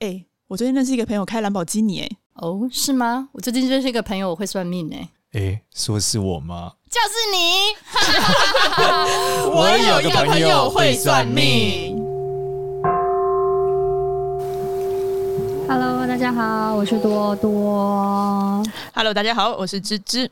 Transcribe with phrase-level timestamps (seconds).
[0.00, 3.28] 哎，我最近认识一个朋友开兰博基尼，哎，哦，是吗？
[3.32, 6.72] 我最近认识一个朋友，我会算命，哎，哎，说是我吗？
[6.88, 7.76] 就是你。
[9.52, 11.98] 我有一个朋友会算命。
[15.68, 18.62] Hello，大家好，我是多多。
[18.94, 20.30] Hello，大家好，我是芝芝。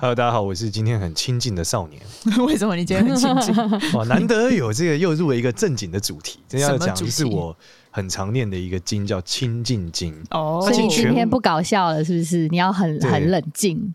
[0.00, 2.00] Hello，大家好，我是今天很亲近的少年。
[2.46, 3.54] 为什么你今天很亲近？
[3.92, 6.40] 哇， 难得有这个又入了一个正经的主题。
[6.48, 7.54] 今天要讲的是我
[7.90, 10.14] 很常念的一个经，叫《清净经》。
[10.30, 12.48] 哦，所以你今天不搞笑了，是不是？
[12.48, 13.94] 你要很很冷静，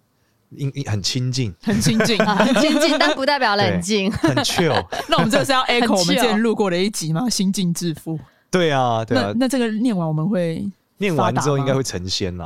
[0.86, 4.86] 很亲近，很亲近，很亲近，但不代表冷静，很 chill。
[5.10, 7.28] 那我们这个是要 echo 我们之前录过的一集吗？
[7.28, 8.20] 心静致富。
[8.52, 9.34] 对啊，对啊。
[9.38, 10.70] 那这个念完我们会
[11.00, 12.46] 念完之后应该会成仙了。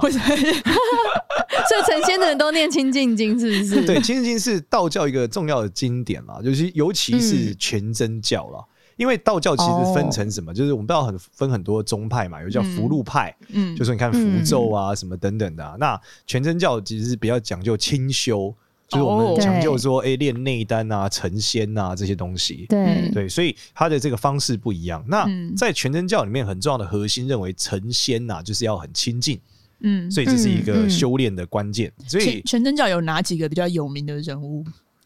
[1.68, 3.86] 所以成仙的人都念《清净经》，是不是？
[3.86, 8.60] 对，《清净经》是道教一个重要的经典啦，就是尤其是全真教啦。
[8.60, 15.74] 嗯、因为道教其实分成什么，哦、就是我们知道很分很多宗派嘛，有叫符籙派，嗯，就是你看符咒啊什么等等的、啊。
[15.76, 18.54] 嗯、那全真教其实是比较讲究清修，
[18.88, 22.66] 就是我们讲究说，哎、欸，练内丹啊、成仙啊这些东西。
[22.70, 25.04] 对对，所以它的这个方式不一样。
[25.08, 29.40] 那在全真教里面，很重要的核心认为成仙呐、啊，就是要很清净。
[29.82, 31.92] 嗯，所以这是一个修炼的关键。
[32.08, 34.66] 所以全真教有哪几个比较有名的人物？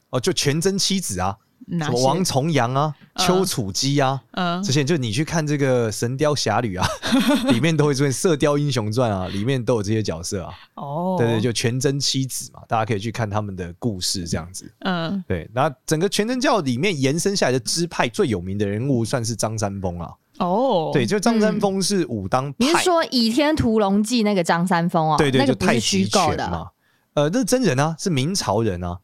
[0.09, 1.35] 哦，就全真七子啊，
[1.79, 6.87] 什么王重阳啊、嗯、丘处机啊，嗯，这些就你去看这个《神雕侠侣》啊，
[7.51, 10.53] 里面都会出现《射雕英雄传》啊，里面都有这些角色啊。
[10.75, 14.71] 哦，对，对对，就全真七子嘛，大家可以去看他们的故事这样子。
[14.79, 20.11] 嗯，对，那整个全真教里面延伸下来的支派最有名的人物，算是张三丰啊。
[20.39, 22.55] 哦，对，就张三丰是武当派。
[22.59, 25.17] 你是说《倚天屠龙记》那个张三丰啊？
[25.17, 26.69] 对对，就太极拳嘛。
[27.13, 28.97] 呃，那是真人啊，是明朝人啊，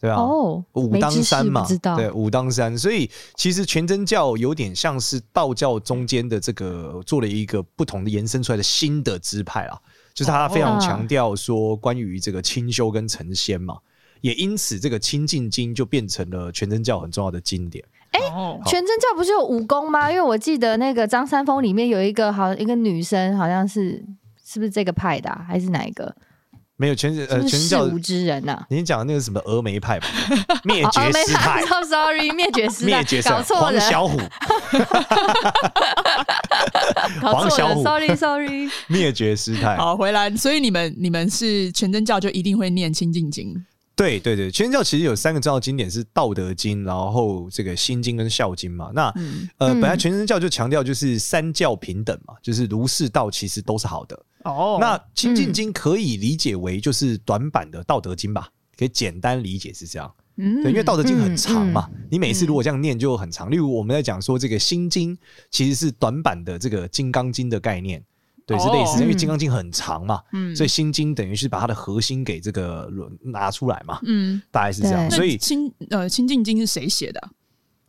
[0.00, 0.16] 对啊。
[0.16, 2.78] 哦，武当山嘛，对，武当山。
[2.78, 9.76] 所以其实全真教有点像是道教中间的这个做了一个不同的延伸出来的新的支派啊，
[10.14, 13.76] 就是他非常强调说关于这个清修跟成仙嘛，
[14.20, 17.84] 也因此这个《清静经》就变成了全真教很重要的经典。
[18.12, 20.10] 哎，欸、全真教不是有武功吗？
[20.10, 24.04] 因为我记得那个张三丰里面有一个好一个女生，好像是
[24.44, 26.14] 是不是这个派的、啊，还是哪一个？
[26.80, 28.64] 没有全呃全真教无知人呐、啊。
[28.70, 30.06] 你讲的那个什么峨眉派吧？
[30.62, 31.60] 灭绝师派。
[31.62, 32.90] Oh, sorry，灭绝师派。
[32.92, 33.62] 灭绝搞错了。
[33.62, 34.16] 黄小虎。
[37.20, 37.82] 黄小虎。
[37.82, 38.70] Sorry，Sorry。
[38.86, 39.76] 灭绝师派。
[39.76, 40.30] 好，回来。
[40.36, 43.66] 所以你们你们是全真教就一定会念清静经。
[43.98, 48.92] 对对对，全真教其实有三个重要经典是《道德经》，然后这个《心经》跟《孝经》嘛。
[48.94, 54.16] 那、嗯、呃，本来全真教就强调就是三教平等嘛，就是儒释道其实都是好的。
[54.44, 58.48] 哦，那《清净经》可以理解为就是短版的《道德经》吧，
[58.78, 60.08] 可以简单理解是这样。
[60.36, 63.50] 嗯，对，因为《道德经》很长嘛，嗯嗯、你每次如果这样念就很长。
[63.50, 65.12] 例如我们在讲说这个《心经》
[65.50, 68.00] 其实是短版的这个《金刚经》的概念。
[68.48, 75.10] 对，是类似，因为《金刚经》很长嘛，嗯，所以《心经》等于是把它的核心给这个拿出来嘛，嗯，大概是这样。
[75.10, 77.20] 所以清呃《清净经》是谁写的？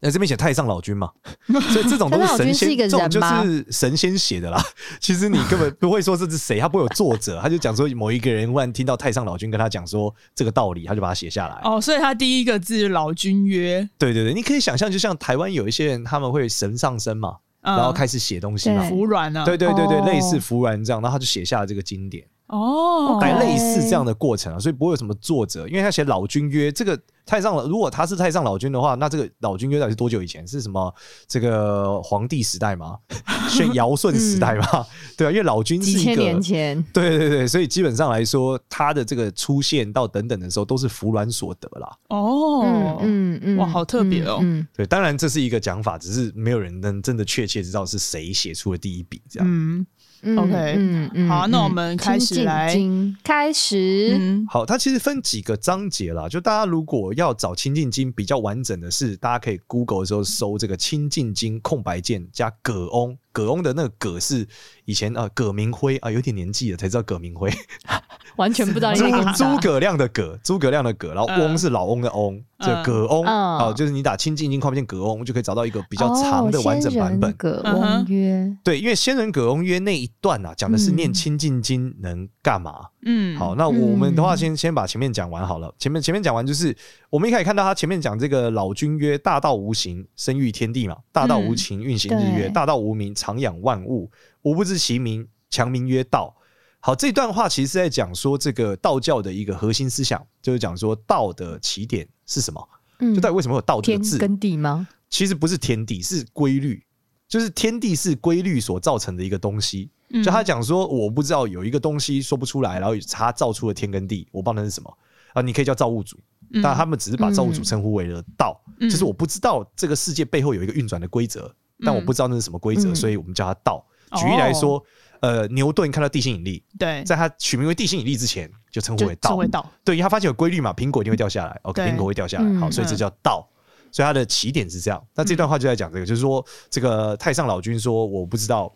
[0.02, 1.12] 那这边写太上老君嘛，
[1.74, 4.62] 所以这种都是神仙，这种就是神仙写的啦。
[5.00, 11.60] 其实你根本不会说这是谁，他不会有作者， 他就讲说某一个人忽然听到太上老君跟他讲说这个道理，他就把它写下来。
[11.64, 17.38] 哦，所以他第一个字“老君曰”，对对对，你可以想象，就像台湾有一些人，他们会神上身嘛。
[17.78, 22.26] 然后开始写东西嘛，服软啊，对对对对，类似服软这样，然后他就写下了这个经典。
[22.50, 27.00] 哦，来类似这样的过程啊，所以不会有什么作者，因为他写老君曰这个。
[27.26, 30.48] 太上老，如果他是太上老君的话，那这个老君约到底是多久以前？
[30.48, 30.92] 是什么？
[31.28, 32.98] 这个皇帝时代吗？
[33.48, 34.66] 是尧舜时代吗？
[34.74, 41.96] 嗯、对啊，因为老君是一个几千年前，对对对，所以基本上来说，他的这个出现到等等的时候，都是服鸾所得啦。
[42.08, 44.40] 哦，嗯嗯，嗯哇，好特别哦。
[44.42, 49.48] 嗯，对，当然这是一个讲法，只是没有人能真的确切知道是谁写出了第一笔这样。
[49.48, 49.86] 嗯。
[50.24, 52.78] OK，嗯嗯，好、啊，那我们开始来
[53.24, 54.18] 开始。
[54.20, 63.18] 嗯，好，它其实分几个章节啦，就大家如果要找《清净经》比较完整的是，大家可以 Google 的时候搜这个《清净经》空白键加葛翁。
[63.32, 64.48] 葛翁的那个葛是
[64.86, 67.52] 以前啊，葛明辉啊，有点年纪了才知道葛明辉，
[68.38, 68.94] 完全不知道。
[68.94, 77.32] 诸葛亮的葛，诸葛亮的葛，然后翁是老翁的翁，这葛翁啊，就是你打清静经，快键葛翁就可以找到一个比较长的完整版本。
[77.34, 82.74] 葛翁曰，对，因为仙人葛翁曰那一段啊，讲的是念清静经能干嘛？
[82.99, 82.99] 嗯，
[83.38, 85.74] 好，那我们的话先先把前面讲完好了。
[85.80, 86.76] 前面前面讲完就是
[87.10, 93.16] 我们一开始看到他前面讲这个老君曰大道无形，生育天地嘛，大道无情，运行日月，大道无名。
[93.16, 94.12] 常养万物，
[94.42, 96.36] 吾不知其名，强名曰道。
[96.82, 102.70] 好，这段话其实是在讲说这个道教的一个核心思想，就是讲说道的起点是什么？
[103.00, 104.18] 嗯，就到底为什么有道这个字？
[104.18, 104.88] 天跟地吗？
[105.10, 106.84] 其实不是天地，是规律，
[107.28, 109.90] 就是天地是规律所造成的一个东西。
[110.24, 114.98] 就他讲说，我不知道有一个东西说不出来，然后他造出了天跟地，我不知道那是什么
[115.34, 115.42] 啊？
[115.42, 116.18] 你可以叫造物主，
[116.64, 121.54] 但他们只是把造物主称呼为了道，就是我不知道这个世界背后有一个运转的规则，
[121.86, 123.86] 但我不知道那是什么规则，所以我们叫它道。
[124.18, 124.84] 举例来说，
[125.20, 129.38] 呃，牛顿看到地心引力，对，在他取名为地心引力之前，就称呼为道。
[129.48, 133.48] 道，对，因为他发现有规律嘛，苹果一定会掉下来，OK，苹果会掉下来，好，所以这叫道。
[133.92, 135.04] 所以他的起点是这样。
[135.16, 138.72] 那这段话就在讲这个，就是说，这个太上老君说，我不知道。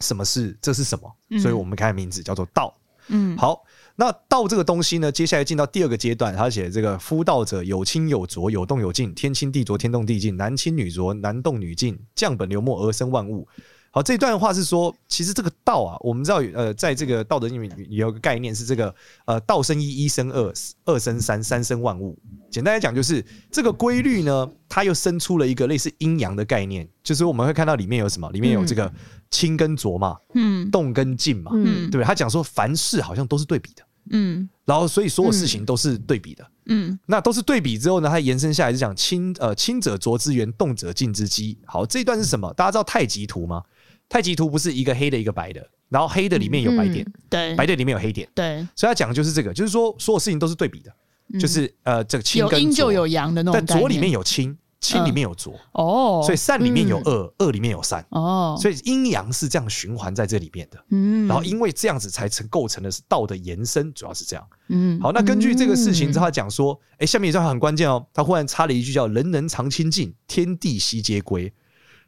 [0.00, 1.40] 什么是这是什么？
[1.40, 2.74] 所以我们看名字叫做道。
[3.08, 3.62] 嗯，好，
[3.94, 13.46] 那道这个东西呢，接下来进到第二个阶段，他写这个夫道者有清有浊，有动有静，天清地浊，天动地静，男清女浊，男动女静，降本流末而生万物。
[13.92, 18.94] 好，这段话是说，其实这个道啊，我们知道，呃，在这个道德里面有个概念是这个，
[19.24, 20.52] 呃，道生一，一生二，
[20.84, 22.18] 二生三，三生万物。
[22.50, 28.92] 简单来讲，就是这个规律呢，它又生出了一个类似阴阳的概念，就是我们会看到里面有什么，里面有这个
[29.30, 32.04] 清跟浊嘛，嗯，动跟静嘛，嗯，对不对？
[32.04, 41.58] 他讲说凡事好像都是对比的，嗯，然后所以所有事情都是对比的，嗯，那都是对比之后呢，它延伸下来是讲清，呃，清者浊之源，动者静之基。
[41.64, 42.52] 好，这一段是什么？
[42.54, 43.62] 大家知道太极图吗？
[44.08, 50.92] 太极图不是一个黑的，一个白的，然后黑的里面有白点，嗯、对，白的里面有黑点，对，所以他讲的就是这个，就是说所有事情都是对比的，
[51.34, 71.52] 嗯、就是呃，这个清跟有阴就有阳的那种，但浊里面有清，清里面有浊，哦、嗯，所以善里面有恶，恶、嗯、里面有善，哦，所以阴阳是这样循环在这里面的，嗯，然后因为这样子才成构成的是道的延伸，主要是这样，嗯，好，那根据这个事情之后他讲说，哎、欸，下面一段很关键哦，他忽然插了一句叫“人人常清净，天地悉皆归”，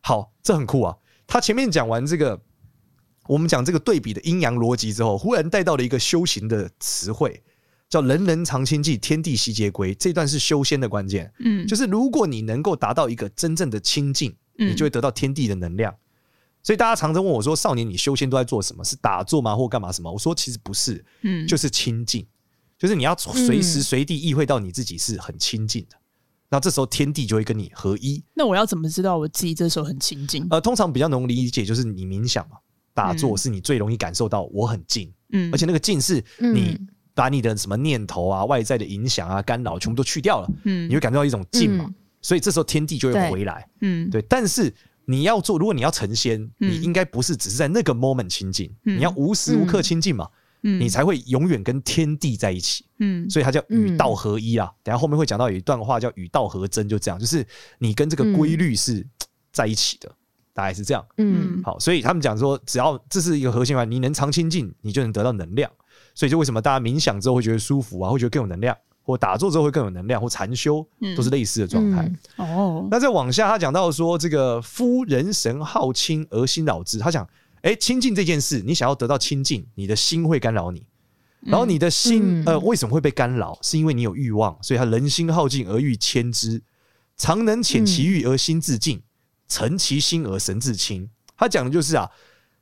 [0.02, 0.94] 好，这很酷啊。
[1.26, 2.40] 他前面讲完这个，
[3.26, 7.42] 我们讲这个对比的阴阳逻辑之后，忽然带到了一个修行的词汇，
[7.88, 9.94] 叫“人人常清净，天地悉皆归”。
[9.96, 15.94] 这段是修仙的关键，嗯，就是如果你能够达到一个真正的清净，你就会得到天地的能量。
[16.62, 18.84] 所以大家常常问我说：“少年，你修仙都在做什么？
[18.84, 19.56] 是打坐吗？
[19.56, 22.26] 或干嘛什么？”我说：“其实不是，嗯，就是清净，
[22.76, 25.96] 就是你要随时随地意会到你自己是很清净的。”
[26.50, 28.22] 那这时候天地就会跟你合一。
[28.34, 30.46] 那我要怎么知道我自己这时候很清净？
[30.50, 32.56] 呃，通常比较容易理解，就是你冥想嘛，
[32.92, 35.12] 打坐是你最容易感受到我很静。
[35.32, 36.76] 嗯，而且那个静是你
[37.18, 40.48] 把你的什么念头啊、外在的影响啊、干扰全部都去掉了。
[40.62, 41.92] 嗯，你会感觉到一种静嘛。
[42.22, 43.68] 所以这时候天地就会回来。
[43.80, 44.22] 嗯，对。
[44.28, 44.72] 但是
[45.04, 50.28] 你要做，如果你要成仙，你应该不是只是在那个 moment 清净，你要无时无刻清净嘛。
[50.60, 54.70] 你才会永远跟天地在一起，嗯，所以它叫与道合一啊。
[54.82, 57.46] 等下后面会讲到有一段话叫与道合真，就这样，就是
[57.78, 59.06] 你跟这个规律是
[59.52, 60.10] 在一起的，
[60.52, 65.70] 大概是这样，嗯，好，所以他们讲说，只要这是一个核心话，你能常清净，你就能得到能量。
[66.18, 70.84] 所以就为什么大家冥想之后会觉得舒服啊，会觉得更有能量，或打坐之后会更有能量，或禅修
[71.16, 72.12] 都是类似的状态。
[72.38, 77.24] 哦，那再往下，他讲到说，这个夫人神好清而心扰之，他讲。
[77.62, 80.86] 哎，清净这件事，你想要得到清净，你的心会干扰你，
[81.40, 83.58] 然后你的心，呃，为什么会被干扰？
[83.62, 86.62] 是因为你有欲望，所以他人心好静而欲牵之，
[87.16, 89.02] 常能遣其欲而心自静，
[89.48, 91.10] 诚其心而神自清。
[91.36, 92.08] 他讲的就是啊，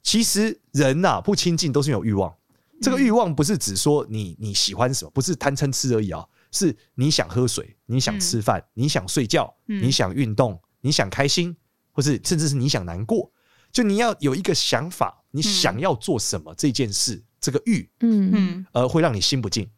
[0.02, 2.32] 其实人呐不清净都是有欲望，
[2.80, 11.56] 这个欲望不是只说你你喜欢什么，不是贪嗔痴而已啊，是你想喝水，你想吃饭，你想睡觉，你想运动，你想开心，
[11.92, 13.32] 或是甚至是你想难过。
[13.72, 19.68] 就你要有一个想法，你想要做什么这件事，这个欲，嗯嗯，呃，会让你心不静，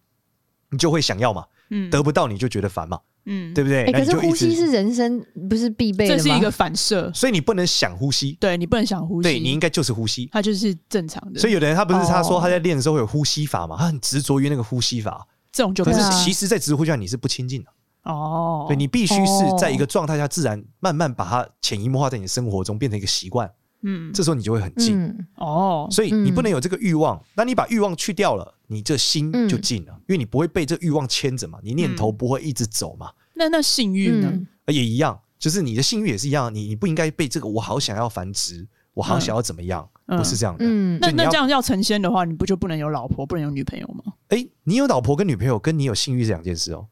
[0.70, 3.92] 你就会想要嘛，嗯，得不到你就觉得烦嘛，嗯，对不对？
[3.92, 6.22] 可是呼吸是人生不是必备的吗？
[6.22, 11.38] 这是一个反射，所以你不能想呼吸，对你不能想呼吸，对你应该就是呼吸，它就是正常的。
[11.38, 15.98] 所以有的人他不是他说他在练的时候会有呼吸法嘛，他很执着于那个呼吸法，这种就可是。
[16.24, 17.68] 其实，在直呼下你是不清净的
[18.04, 23.50] 哦，对你必须是在一个状态下自然慢慢把它潜移默化在你的生活中变成一个习惯。
[23.82, 27.22] 嗯，这时候你就会很静哦，所以你不能有这个欲望。
[27.36, 33.10] 那你把欲望去掉了，你这心就静了，因为你不会被这欲望牵着嘛，你念头不会一直走嘛。
[33.38, 34.32] 那那性欲呢？
[34.66, 40.64] 也一样，就是你的性欲也是一样，你你不应该被这个我好想要繁殖，我好想要怎么样，不是这样的。
[40.66, 44.12] 嗯，那那这样要成仙的话，你不就不能有老婆，不能有女朋友吗？
[44.28, 46.88] 哎，你有老婆跟女朋友，跟你有性欲是两件事哦。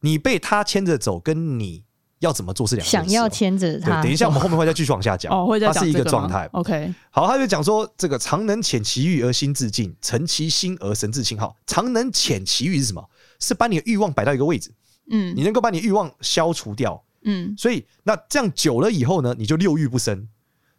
[0.00, 1.84] 你被他牵着走，跟你。
[2.20, 3.10] 要怎么做是两件事。
[3.10, 5.30] 想要牵着他，等一下我们后面会再继续往下讲。
[5.30, 5.92] 哦，会再讲这个吗？
[5.92, 6.48] 它是一个状态。
[6.52, 11.38] OK，好，他就讲说，这个常能遣其欲而心自静，诚其心而神自清。
[11.38, 13.10] 好，常能遣其欲是什么？
[13.40, 14.72] 是把你的欲望摆到一个位置，
[15.10, 20.28] 嗯，你能够把你欲望消除掉，嗯，所以那这样久了以后呢，你就六欲不生。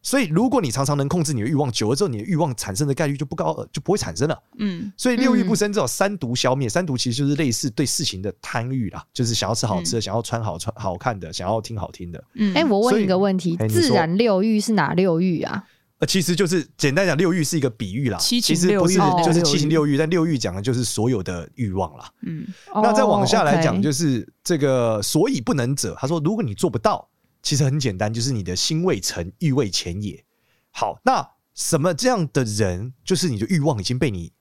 [0.02, 4.40] 所以，如果你常常能控制你的欲望，久了之后，你的欲望产生的概率就不高，就不会产生了。
[4.60, 6.70] 嗯，所以六欲不生，这种三毒消灭。
[6.70, 12.24] 三毒其实就是类似对事情的贪欲啦，就是想要吃好吃的，想要穿好穿好看的，想要听好听的。
[12.36, 15.64] 嗯，哎，我问一个问题：自然六欲是哪六欲啊？
[16.06, 18.18] 呃，其实就是简单讲，六欲是一个比喻啦。
[18.20, 22.12] 七其实不是六欲就是七情六欲，但六欲讲的就是所有的欲望啦。
[22.22, 25.96] 嗯，那再往下来讲，就是这个所以不能者。
[26.00, 27.10] 他说，如果你做不到，
[27.42, 30.24] 其实很简单，就是你的心未成，欲未浅也。
[30.70, 34.32] 好，那什么这样的人，就是你的欲望已经被你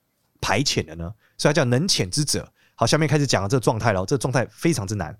[0.41, 1.11] 排遣了呢？
[1.37, 2.51] 所以他叫能遣之者。
[2.75, 5.17] 好，下面开始讲了这个状态了，这个状态非常之难，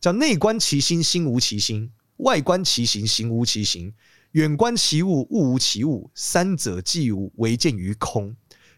[0.00, 1.88] 叫内观其心，心无其心；
[2.18, 3.92] 外观其行，行无其行。
[4.32, 8.36] 远观其物，物无其物，三者既无，唯见于空。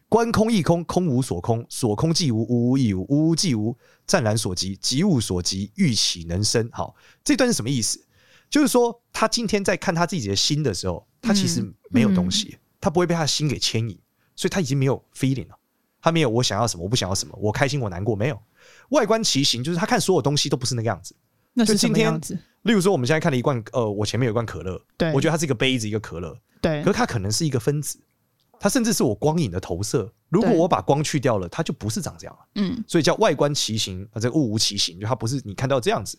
[0.08, 3.76] 观空亦空，空无所空，所空既无，无无亦无，无无既无，
[4.06, 6.68] 湛然所及，及物所及，欲岂能生？
[6.72, 8.04] 好，这段是什么意思？
[8.48, 13.96] 就是说，他今天在看他自己的心的时候，他其实没有东西，他不会被他的心给牵引，
[14.34, 15.56] 所以他已经没有 feeling 了，
[16.00, 18.42] 他没有我想要什么，我不想要什么，我开心，我难过，没有。
[18.90, 21.14] 外观其形，就是他看所有东西都不是那个样子。
[21.64, 22.20] 就今天？
[22.62, 27.98] 例如说，我们现在看了一罐，呃，我前面有一罐可乐，对我觉得它是一个杯子，一个可乐，对可是它可能是一个分子，
[28.58, 30.12] 它甚至是我光影的投射。
[30.28, 32.40] 如果我把光去掉了，它就不是长这样了。
[32.56, 36.18] 嗯，所以叫外观其形，啊，这个物无其形，就它不是你看到这样子。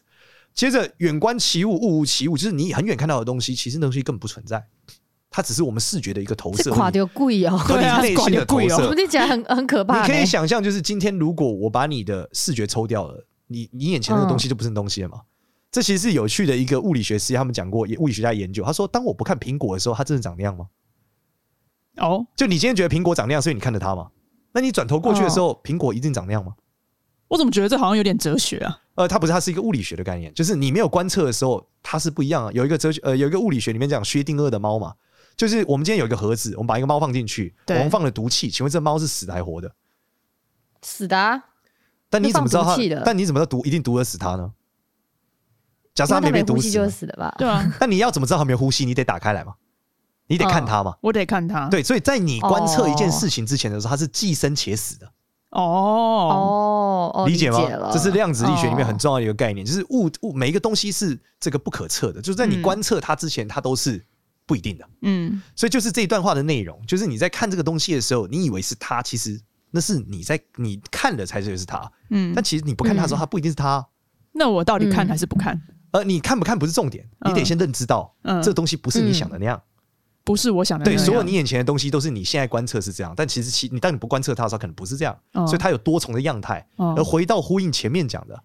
[0.56, 4.66] 接着远观其物，物无其物，就是你很远看到的东西，其实那东西根本不存在，
[5.30, 6.64] 它只是我们视觉的一个投射。
[6.64, 8.78] 是垮掉贵哦，和你内心的投射。
[8.78, 10.02] 怎么听起来很很可怕？
[10.02, 15.22] 你可以想象，就是今天如果我把你的视觉抽掉了，你你眼前那个东西就不是东西了嘛？
[15.72, 20.68] 嗯这其实是有趣的一个物理学实验，他们讲过，物理学家研究，他说，当我不看苹果的时候，它真的长那样吗？
[21.98, 24.12] 哦，就你今天觉得苹果长那样，所以你看着它吗？
[24.52, 26.56] 那你转头过去的时候，苹果一定长那样吗？
[27.30, 28.82] 我怎么觉得这好像有点哲学啊？
[28.96, 32.52] 呃，它不是，它是一个物理学的概念，就是你没有观测的时候，它是不一样的。
[32.52, 34.94] 有一个哲学，呃，有一个物理学里面讲薛定谔的猫嘛，
[35.38, 39.74] 就是我们今天有一个盒子，我们把一个猫放进去，我们放了毒气，请问这猫是死的还活的？
[40.82, 41.42] 死的啊。
[42.10, 42.76] 但你怎么知道它？
[43.06, 44.52] 但你怎么知道毒一定毒得死它呢？
[45.94, 47.36] 假设他没被毒死，就死了吧？
[47.38, 47.70] 对啊。
[47.80, 48.86] 那你要怎么知道他没有呼吸？
[48.86, 49.54] 你得打开来嘛，
[50.28, 50.96] 你得看他嘛。
[51.02, 51.68] 我得看他。
[51.68, 55.12] 对，所以在你观测一件事情之前的时候，它是既生且死的。
[55.50, 57.60] 哦哦，理解吗？
[57.92, 64.02] 这是量子力学里面很重要的一个概念，就是物物每一个东西是这个不可测的，就是在你观测它之前，它都是
[64.46, 64.88] 不一定的。
[65.02, 65.42] 嗯。
[65.58, 69.38] 所以就是这一段话的内容，就是你在看这个东西的时候，你以为是它，其实
[69.72, 71.92] 那是你在你看了才觉得是它。
[72.12, 72.32] 嗯。
[72.34, 73.86] 但其实你不看它的时候，它不一定是它。
[74.32, 75.62] 那我到底看还是不看？
[75.92, 79.62] 呃，你看不看不是重点，你得先认知到，嗯，这东西不是你想的那样，
[80.24, 81.00] 不是我想的那样。
[81.00, 86.66] 对，所有你眼前的东西都是你现在观测是这样，但其实其你当你不观测它的时候，可能不是这样，所以它有多重的样态。
[86.78, 88.42] 而回到呼应前面讲的，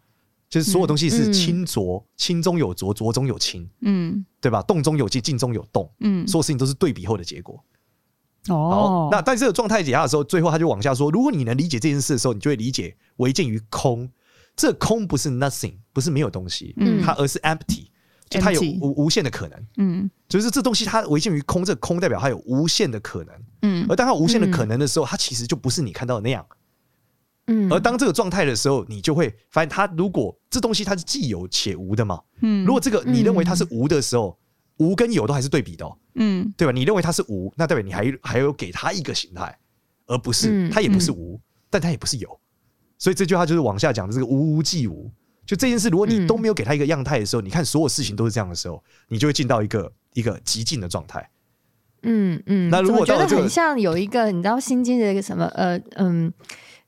[0.48, 4.60] 就是所有东西是清浊，清中有浊，浊中有清，嗯，对吧？
[4.62, 7.62] 动中有静，静中有动，嗯，所有事情都是对比后的结果。
[8.48, 14.08] 哦，那在这个状态底下的时候，最后他就往下说，如果你能理解这件事的时候，你就会理解唯见于空。
[14.56, 17.88] 这空不是 nothing，不是没有东西，嗯，它而是 empty，
[18.28, 26.44] 就它有无无限的可能，嗯，就是这东西它唯见于空，这个空代表它有无限的可能，嗯，而当它无限的可能的时候，它其实就不是你看到的那样，
[27.48, 34.38] 嗯，而当这个状态的时候，你就会发现，它如果这东西它是既有且无的嘛，嗯，如果这个你认为它是无的时候，
[34.78, 36.72] 无跟有都还是对比的，嗯，对吧？
[36.72, 39.58] 你认为它是无，那代表你还还有给它一个形态，
[40.06, 42.40] 而不是它也不是无，但它也不是有。
[42.98, 45.10] 所以这句话就是往下讲的这个无无既无，
[45.44, 51.28] 就这件事，如果你都没有给他一个样态的时候，嗯、你看所有事情都是这样的时候，你就会进到一个一个极静的状态。
[52.02, 56.32] 嗯嗯，那如果、觉得很像有一个，你知道《心经》的一个什么呃嗯，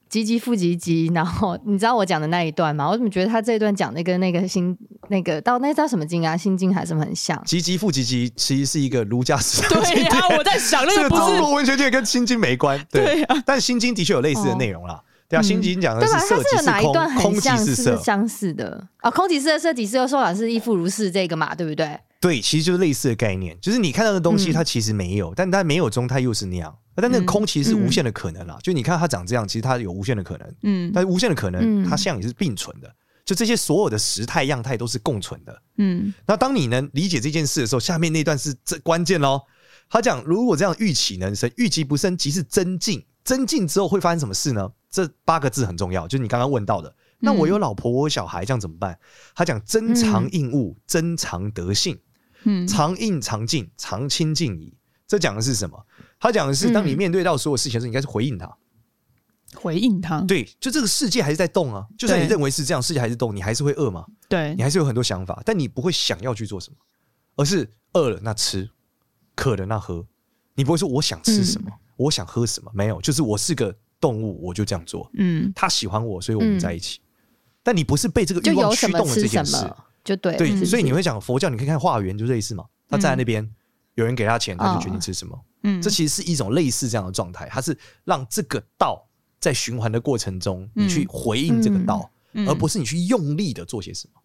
[0.09, 2.89] 唧唧复唧唧，然后你知道我讲的那一段吗？
[2.89, 4.77] 我怎么觉得他这一段讲的跟那个心
[5.09, 7.37] 那个到那叫什么经啊，《心经》还是很像。
[7.45, 9.83] 唧唧复唧唧其实是一个儒家思想。
[9.83, 12.79] 对呀、啊，我在想那 个中国文学界跟《心经》没关。
[12.91, 14.95] 对，对啊、但《心经》的确有类似的内容啦。
[14.95, 19.11] 哦对啊，心经讲的是色即是空，哪一段很像是相似的啊？
[19.11, 21.99] 空即是色，色即是空，说法是亦复如是这个嘛，对不对？
[22.21, 26.75] 对，其实就是类似的概念，就是你看到的东西，它其实没有，嗯、但它没有中，它又是那样。
[26.97, 30.55] 但那个空其实是无限的可能啦，嗯、就你看它长这样，其实它有无限的可能。
[30.63, 32.93] 嗯，但是无限的可能，它像也是并存的。
[33.25, 35.63] 就这些所有的时态样态都是共存的。
[35.77, 39.43] 嗯，那当你能理解这件事的时候，下面那段是这关键喽。
[39.91, 41.49] 他讲，如果这样欲岂能生？
[41.57, 43.05] 欲即不生，即是真静。
[43.29, 44.73] 真静之后会发生什么事呢？
[44.89, 46.97] 这八个字很重要，就是你刚刚问到的。
[47.19, 48.99] 那我有老婆，我有小孩，这样怎么办？
[49.35, 52.01] 他讲增常应物，增常德性，
[52.45, 54.75] 嗯，常应常静，常清静矣。
[55.07, 55.79] 这讲的是什么？
[56.19, 58.57] 他讲的是，当你面对到所有事情的时候，你应该是回应他，
[59.57, 60.23] 回应他。
[60.23, 61.87] 对，就这个世界还是在动啊。
[61.99, 64.07] 就算你认为是这样，世界还是动，你还是会饿吗。
[64.27, 66.77] 对，你还是有很多想法，但你不会想要去做什么，
[67.37, 68.71] 而是饿了那吃，
[69.35, 70.07] 渴了那喝。
[70.55, 73.77] 你不会说我想吃什么，我想喝什么，没有，就是我是个。
[74.01, 75.11] 动物，我就这样做。
[75.15, 77.01] 嗯，他喜欢我，所以我们在一起。
[77.65, 79.57] 但你不是被这个欲望驱动了这件事，
[80.05, 80.65] 就对对。
[80.65, 82.65] 所以你会讲佛教，你可以看化缘，就类似嘛。
[82.89, 83.45] 他站在那边，
[83.97, 85.37] 有人给他钱，他就决定吃什么。
[85.65, 89.05] 嗯，这其实是一种类似这样的状态，它是让这个道
[89.41, 92.09] 在循环的过程中，你去回应这个道，
[92.47, 94.21] 而不是你去用力的做些什么。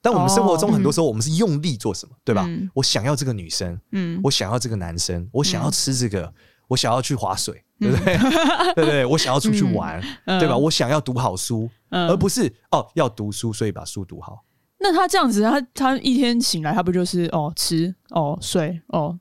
[0.00, 2.48] 但我们生活中很多时候，我们是用力做什么，对吧？
[2.72, 6.32] 我想要这个女生，嗯，我想要这个男生，我想要吃这个，
[6.72, 8.16] 我想要去划水，对不对？
[8.74, 10.56] 对对，我想要出去玩，对吧？
[10.56, 14.44] 我想要读好书，而不是哦要读书，所以把书读好。
[14.78, 19.18] 那他这样子，他他一天醒来，他不就是哦吃哦睡哦？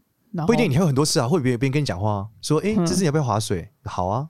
[0.48, 1.28] 不一定，你还有很多事啊。
[1.28, 3.70] 会不会别人跟你讲话，说哎，这次你要不要划水？
[3.84, 4.30] 好啊，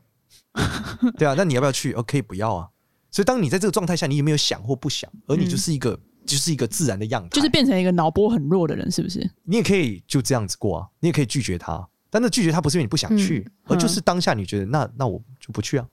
[1.18, 1.94] 对啊，那你要不要去？
[1.94, 2.70] 哦，可以不要啊。
[3.12, 5.10] 所以当你在这个状态下，你有没有想或不想？
[5.28, 6.00] 而你就是一个。
[6.24, 9.28] 就是一个自然的样子，就是变成一个脑波很弱的人，是不是？
[9.44, 15.88] 你也可以就这样子过啊，你也可以拒绝他，但那拒绝他不是因为你不想去，嗯、而就是当下你觉得那那我就不去啊。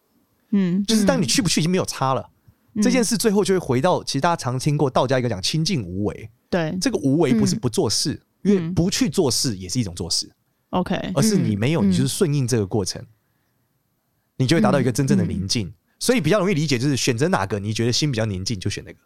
[0.51, 2.31] 嗯，就是当你去不去已经没有差了，
[2.75, 10.31] 嗯、这件事最后就会回到，其实大家常听过道家一个讲清净无为，对，这个无为不是不做事，嗯、因为不去做事也是一种做事
[10.71, 13.07] ，OK，而是你没有，你就是顺应这个过程，嗯、
[14.39, 18.99] 你就会达到一个真正的宁静，嗯、所以比较容易理解，就是选择哪个你觉得心比较宁静就选那个。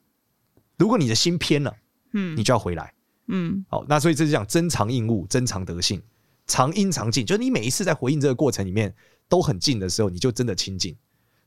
[0.78, 1.76] 如果你的心偏了，
[2.12, 2.95] 嗯，你就要回来，
[3.28, 6.00] 嗯，好，那所以这是讲真常应物，真藏德性，
[6.52, 8.94] 常阴常静，就是你每一次在回应这个过程里面
[9.26, 10.94] 都很静的时候，你就真的清静。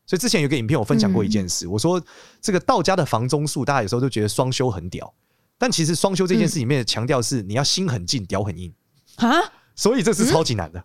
[0.08, 2.02] 所以之前有个影片我分享过一件事，嗯、我说
[2.42, 5.14] 这个道家的房中术，大家有时候都觉得双修很屌，
[5.60, 8.74] 但其实双修这件事里面的强调是你要心很静，屌很硬。
[9.18, 9.36] 啊，
[9.76, 10.80] 所以这是超级难的，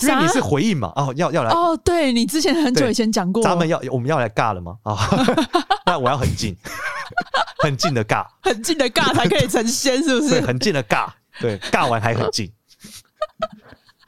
[0.00, 4.78] 嗯、因为你是回应嘛，哦，要要来哦，对你之前很久以前讲过，咱们要我们要来尬了吗？
[4.84, 4.96] 啊，
[5.84, 6.56] 那我要很近。
[7.62, 10.30] 很近的尬， 很近的尬才可以成仙，是不是？
[10.30, 11.08] 对，很近的尬，
[11.40, 12.50] 对，尬完还很近，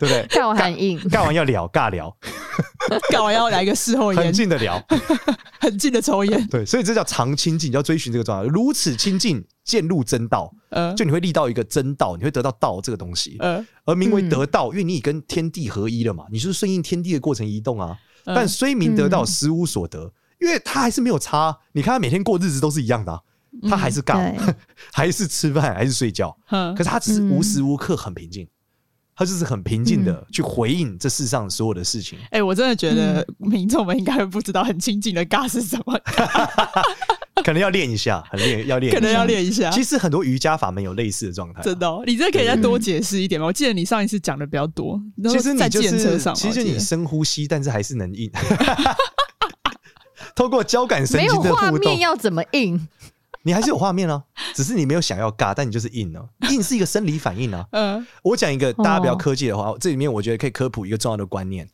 [0.07, 0.29] 对不对？
[0.41, 2.15] 尬完很硬，尬完要聊，尬聊，
[3.11, 4.83] 尬完要来一个事后烟，很近的聊，
[5.61, 10.53] 很近的抽烟，对，所以这叫常清净，要追寻这个状态，如此清净，渐入真道，
[10.97, 13.39] 就你会立到一个真道，你会得到道这个东西，
[13.85, 20.13] 而名为得道，因为你已跟天地合一了嘛，你就是顺应天地的过程移动啊，但虽名得道，实无所得。
[20.41, 23.23] 因为他还是没有差，你看他每天过日子都是一样的，
[23.71, 24.35] 他还是尬，
[24.93, 28.47] 还是吃饭，还是睡觉，可是他只是无时无刻很平静，
[29.17, 32.19] 他就是很平静的去回应这世上所有的事情。
[32.31, 35.99] 哎，我真的觉得民众们应该不知道很清静的尬是什么，
[37.45, 39.71] 可能要练一下，很练 要练，可能要练一下。
[39.71, 43.47] 其实很多瑜伽法门有类似的状态，真的，你这可以再多解释一点吗？
[43.47, 48.31] 我记得你上一次讲的比较多，其实你就是，其实你深呼吸，但是还是能硬。
[50.35, 52.89] 透过交感神经的互动，没有画面要怎么硬？
[53.45, 54.23] 你还是有画面啊，
[54.55, 56.29] 只是你没有想要尬，但你就是硬了。
[56.51, 57.65] 硬是一个生理反应啊。
[57.71, 61.69] 嗯，我讲一个大家比较科技的话，这里面我觉得可以科普一个重要的观念。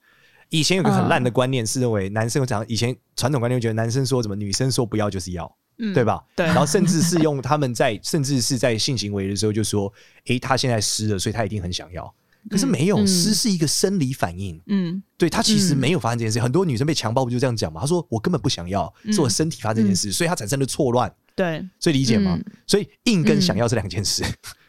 [0.50, 5.50] 以前有个很烂的观念是认为男生讲，以前传统观念觉得男生说什么，女生说不要就是要，
[5.94, 6.20] 对吧？
[6.34, 6.44] 对。
[6.46, 9.92] 然后甚至是用他们在， 甚至是在性行为的时候就说，
[10.26, 12.12] 诶，他现在湿了，所以他一定很想要。
[12.48, 14.60] 可是没有，湿是一个生理反应。
[14.66, 16.40] 嗯，对，他其实没有发生这件事。
[16.40, 17.80] 很多女生被强暴不就这样讲嘛？
[17.82, 21.12] 她说我根本不想要，是我身体发生这件事，所以她产生了错乱。
[21.40, 22.38] 对，所以理解吗？
[22.66, 24.22] 所以硬跟想要是两件事。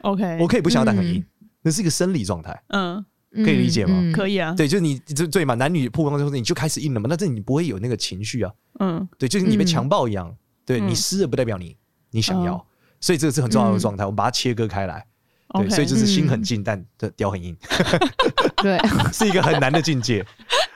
[0.03, 1.21] OK， 我可以不想要，但很硬，
[1.61, 2.57] 那是一个生理状态。
[2.69, 3.03] 嗯，
[3.35, 4.09] 可以理解吗？
[4.15, 4.53] 可以啊。
[4.55, 8.51] 对，就是你这对嘛，男女碰撞之后你就开始硬了嘛，那这你不会有那个情绪啊。
[8.79, 10.33] 嗯，对，就是你被强暴一样。
[10.65, 11.75] 对，你湿了不代表你
[12.11, 12.65] 你想要，
[13.01, 14.05] 所以这个是很重要的状态。
[14.05, 15.05] 我们把它切割开来。
[15.55, 17.53] 对，所以就是心很静，但的雕很硬。
[18.63, 18.79] 对，
[19.11, 20.25] 是一个很难的境界。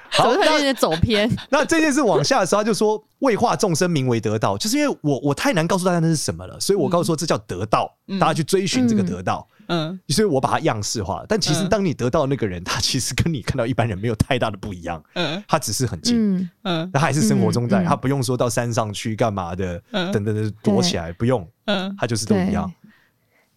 [0.10, 1.30] 好，有点走偏。
[1.50, 9.48] 那这件事往下的时候，他就说：“为化众生，名为得道。”就是因为我我太难告诉大家那是什么了，所以我告诉说这叫得道，大家去追寻这个得道。
[9.68, 11.26] 嗯，所以我把它样式化。
[11.28, 15.04] 但其实当你得到那个人，他其实跟你看到一般人没有太大的不一样。
[15.16, 16.48] 嗯，他只是很近。
[16.64, 21.48] 嗯，他还是生活中在，他不用说到山上去干嘛的，等等的躲起来，不用。
[21.66, 22.72] 嗯，他就是都一样。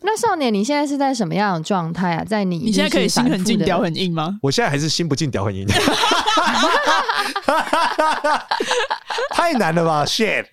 [0.00, 2.24] 那少年，你现在是在什么样的状态啊？
[2.24, 4.38] 在你你现在可以心很静，屌很硬吗？
[4.42, 5.66] 我现在还是心不静，屌很硬。
[9.30, 10.46] 太难了吧，shit！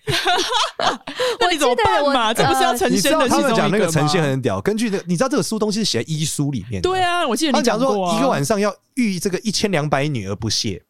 [1.40, 2.34] 那你怎么办嘛？
[2.34, 3.30] 这不是要成仙的？
[3.30, 6.82] 他们讲那个成仙很屌，根据这个，你知道这个书东西是写在医书里面。
[6.82, 10.84] 对啊，我记得你讲说一个晚上要遇这个一千两百女而不泄。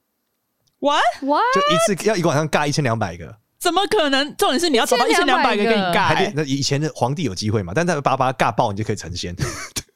[0.79, 1.43] What what？
[1.53, 3.35] 就一次要一个晚上尬一千两百个。
[3.65, 4.35] 怎么可能？
[4.37, 6.31] 重点是你要找到一千两百个给你尬。
[6.35, 7.73] 那以前的皇帝有机会嘛？
[7.75, 9.35] 但是把把他尬爆，你就可以成仙。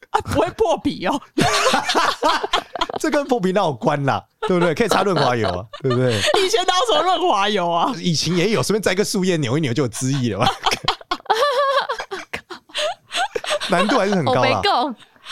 [0.10, 1.21] 啊，不会破皮哦。
[2.99, 4.25] 这跟破皮哪有关啦？
[4.47, 4.73] 对不对？
[4.73, 6.17] 可以擦润滑油啊，对不对？
[6.43, 7.93] 以前哪有什么润滑油啊？
[7.99, 10.47] 以前也有，随便摘个树叶扭一扭就有汁液了嘛。
[13.69, 14.62] 难度还是很高啊。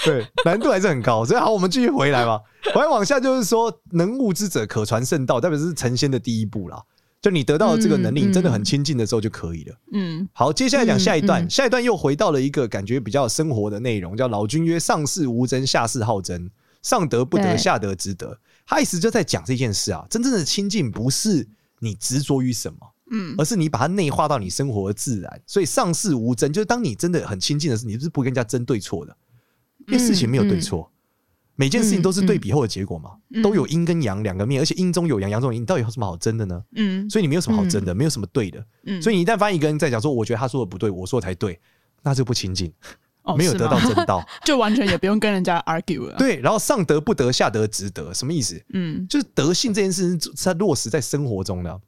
[0.06, 1.26] 对，难度还是很高。
[1.26, 2.39] 所以好，我们继续回来吧。
[2.71, 6.80] 回来往下就是说，能悟之者可传圣道，代表是成仙的第一步啦。
[7.27, 9.75] 就你得到了这个能力，你真的很亲近的时候就可以了。
[9.91, 16.49] 嗯，好，接下来讲下一段，下一段又回到了一个感觉比较生活的内容，叫老君曰：上士无争，下士好争。
[16.81, 18.39] 上德不得，下德之得。
[18.65, 21.45] 他意思就在讲这件事啊，真正的亲近不是
[21.79, 22.79] 你执着于什么，
[23.11, 25.41] 嗯，而是你把它内化到你生活的自然。
[25.45, 29.13] 所以上士无争，就是当你真的很亲近的时候，你是不会跟人家争对错的，
[29.87, 30.89] 因为事情没有对错，
[31.58, 33.12] 每件事情都是对比后的结果嘛，
[33.43, 36.63] 都有阴跟阳两个面，而且阴中有阳，阳中有阴，你到底有什么好争的呢？
[36.76, 41.60] 嗯，所以你没有什么好争的，没有什么对的，嗯，所以你一旦发现一个人在讲说，我觉得他说的不对，我说的才对，
[42.04, 42.72] 那就不亲近。
[43.36, 46.15] 没有得到真道， 就完全也不用跟人家 argue 了。
[46.17, 48.58] 对，然后上德不得，下德值得，什么意思？
[48.74, 51.82] 嗯，就是德性这件事是在落实在生活中的。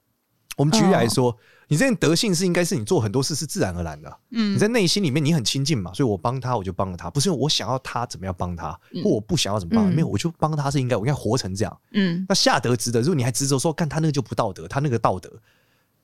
[0.57, 1.33] 我们举例来说，
[1.71, 4.17] 你这件德性是应该是你做很多事是自然而然的。
[4.31, 8.71] 嗯，你在内心里面你很亲近嘛，所以我帮他我就帮了他，不是我想要他怎么样帮他，
[9.03, 11.79] 或我不想要怎么帮，没有我就帮他是应该，我应该活成这样。
[11.91, 15.31] 嗯，那下德值得，如果你还执着说，干他那个就不道德，他那个道德，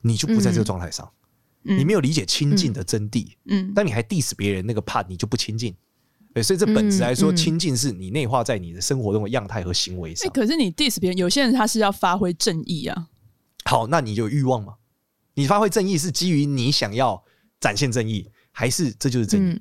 [0.02, 1.10] 你就不在这个状态上，
[1.62, 3.26] 你没有理解亲近的真谛。
[3.46, 5.74] 嗯，但你还 diss 别人那个 part，你就不亲近。
[6.32, 10.30] 对，所以这本质来说，亲近是你内化在你的生活中的样态和行为上。
[10.32, 13.08] 可是你 diss 别人，有些人他是要发挥正义啊。
[13.64, 14.74] 好，那你就有欲望吗？
[15.36, 17.22] 你发挥正义是基于你想要
[17.60, 19.60] 展现正义，还是这就是正义？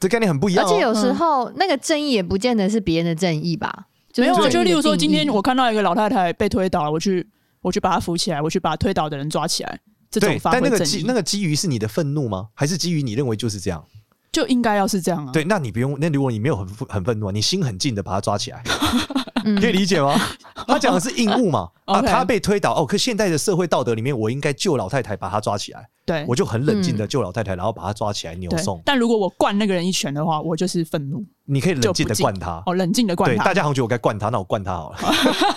[0.00, 0.64] 这概念很不一样。
[0.64, 3.86] 而且有时候那个正义也不见得是别人的正义吧？
[4.16, 7.26] 没有，就例如说，今天我看到一个老太太被推倒了，我去
[7.60, 9.80] 我去把她扶起来，我去把推倒的人抓起来。
[10.10, 10.70] 这种发挥正义。
[10.70, 12.48] 但那个基那个基于是你的愤怒吗？
[12.54, 13.84] 还是基于你认为就是这样？
[14.30, 15.32] 就应该要是这样啊。
[15.32, 15.98] 对，那你不用。
[16.00, 18.62] 那如果你没有很很愤怒，你心很静的把他抓起来，
[19.60, 20.18] 可以理解吗？
[20.66, 22.86] 他讲的是应物嘛， 啊，他被推倒哦。
[22.86, 25.88] 可现在的社会道德里面，我应该救老太太，把她抓起来。
[26.06, 28.80] 对，我就很冷静的救老太太，然后把她抓起来扭送。
[28.84, 31.24] 但如果我灌那个人一拳的话，我就是愤怒。
[31.46, 33.44] 你可以冷静的灌他，哦，冷静的灌他。
[33.44, 34.98] 大家好像觉得我该灌他，那我灌他好了。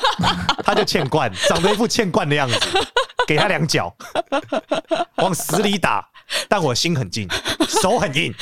[0.63, 2.55] 他就欠灌，长得一副欠灌的样子，
[3.25, 3.95] 给他两脚，
[5.17, 6.05] 往死里打。
[6.49, 7.25] 但我心很静，
[7.69, 8.33] 手很硬，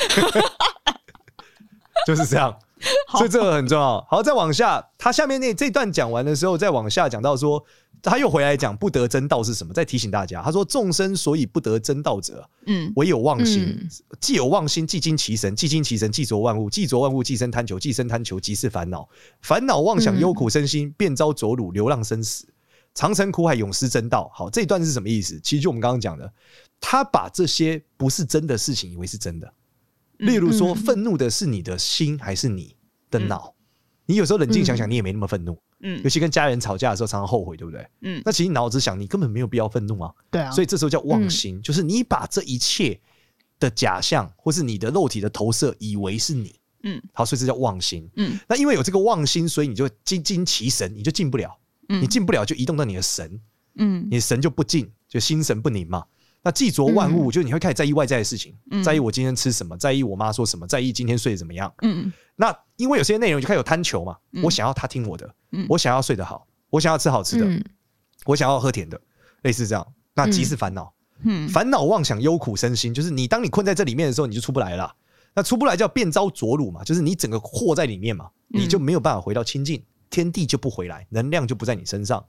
[2.04, 2.52] 就是这样，
[3.16, 4.04] 所以这个很重要。
[4.10, 7.64] 好，再往下，他下面那这段讲完的时候，再往下讲到说，
[8.02, 9.72] 他又回来讲不得真道是什么？
[9.72, 13.88] 再提醒大家，他说众生所以不得真道者，嗯，唯有妄心。
[14.20, 19.08] 既有妄心，即惊其神；既惊其神，即着万物；既着万物，即生贪求；即生贪求，即是烦恼。
[19.40, 22.46] 烦恼妄想忧苦身心，便遭浊辱，流浪生死，
[22.94, 24.30] 长城苦海，永失真道。
[24.34, 25.40] 好，这一段是什么意思？
[25.42, 26.30] 其实就我们刚刚讲的。
[26.78, 29.50] 他把这些不是真的事情以为是真的，
[30.18, 32.76] 例如说，愤怒的是你的心还是你
[33.10, 33.54] 的脑？
[34.06, 35.58] 你有时候冷静想想，你也没那么愤怒。
[35.80, 37.86] 嗯，尤其跟家人吵架的时候，常常后悔，对不对？
[38.02, 40.12] 嗯，那其实脑子想，你根本没有必要愤怒啊。
[40.30, 42.98] 对啊，所以这时候叫妄心，就是你把这一切
[43.58, 46.54] 的假象或是你的肉体的投射以为是你。
[46.84, 48.08] 嗯，好，所以这叫妄心。
[48.16, 51.58] 嗯，那因为有这个妄心，所以你就精精其神，你就进不了。
[51.88, 53.40] 嗯，你进不了，就移动到你的神。
[53.74, 56.04] 嗯，你的神就不进，就心神不宁嘛。
[56.46, 58.54] 那记着万物，就是你会开始在意外在的事情，
[58.84, 61.74] 在意我今天吃什么，在意我妈说什么，在意今天睡得怎么样。
[61.82, 65.28] 嗯，那因为有些内容就开始有贪求嘛，我想要他听我的，
[65.68, 67.64] 我想要睡得好，我想要吃好吃的，
[68.26, 69.00] 我想要喝甜的，
[69.42, 69.84] 类似这样。
[70.14, 70.94] 那即是烦恼，
[71.48, 74.94] 烦恼妄想忧苦身心，就是你当你困在这里面的时候，你就出不来了。
[75.34, 82.24] 那出不来叫变招浊辱嘛，就是你整个祸在里面嘛，你就没有办法回到清净，天地就不回来，能量就不在你身上，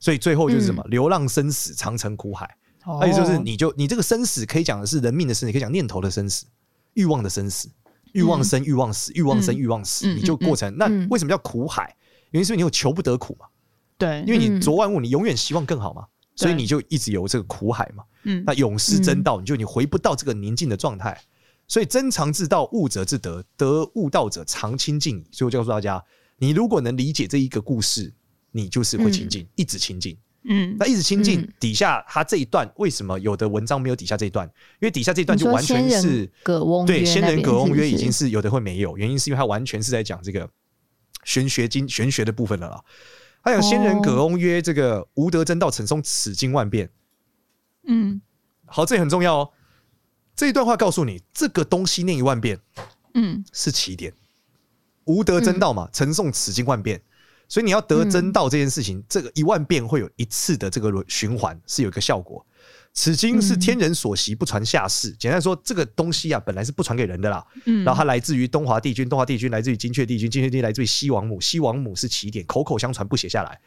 [0.00, 2.52] 所以最后就是什么，流浪生死，长城苦海。
[2.84, 6.46] 而且就是，你就你这个生死可以讲的是人命的生死，可以讲念头的生死，
[6.94, 7.68] 欲望的生死，
[8.12, 10.74] 欲望生，欲望死，欲望生，欲望死，你就过程。
[10.76, 11.94] 那为什么叫苦海？
[12.30, 13.46] 原因为你有求不得苦嘛。
[13.98, 18.02] 对，因为你着万物，你永远希望更好嘛，所以你就一直有这个苦海嘛。
[18.24, 21.20] 嗯，那永失真道，你就你回不到这个宁静的状态。
[21.68, 25.26] 所以真常之道，悟者之德，得悟道者常清净矣。
[25.30, 26.02] 所以我就告诉大家，
[26.38, 28.12] 你如果能理解这一个故事，
[28.50, 30.16] 你就是会清净，一直清净。
[30.44, 34.46] 嗯，那一直亲近底下，他这一段为什么有的文章没有底下这一段？
[34.80, 36.26] 因为底下这一段就完全是
[36.86, 40.48] 对仙人葛翁约已经是有的会没有，原因是因为他完全是在讲这个
[41.24, 42.82] 玄学经玄学的部分了啦。
[43.44, 46.90] 他讲仙人葛翁约这个无德真道，诚诵此经万变。
[47.86, 48.20] 嗯，
[48.64, 49.50] 好，这也很重要哦。
[50.34, 52.58] 这一段话告诉你，这个东西念一万遍，
[53.12, 54.14] 嗯，是起点。
[55.04, 57.02] 无德真道嘛，诚诵此经万遍。
[57.50, 62.46] 所以你要得真道这件事情，嗯、这个一万遍会有一次的这个循环，是有一个效果。
[62.92, 65.12] 此经是天人所习，不传下世。
[65.12, 67.44] 简单说，这个东西啊，本来是不传给人的啦。
[67.84, 73.58] 然后它来自于东华帝君，东华帝君来自于金阙帝君，金阙帝君来自于西王母，西王母是起点，口口相传不写下来。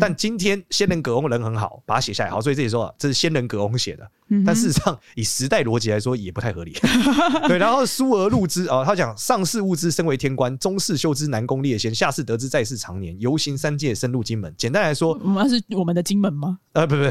[0.00, 2.30] 但今天仙人葛翁人很好，把它写下来。
[2.30, 4.10] 好，所以这里说这是仙人葛翁写的。
[4.46, 6.72] 但事实上，以时代逻辑来说，也不太合理。
[7.46, 13.14] 对，然后书而录之啊，他讲上世悟之，身为天官；中世修之，南宫烈仙；下世得之，在世长年。
[13.20, 14.54] 游行三界，深入金门。
[14.56, 16.58] 简单来说，我们是我们的金门吗？
[16.72, 17.02] 呃，不不，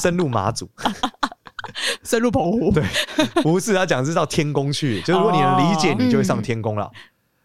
[0.00, 0.68] 深入马祖。
[2.04, 2.84] 深入澎湖，对，
[3.42, 6.90] 不是他讲是到天宫去， 就是如果你能理解，你就会上天宫了。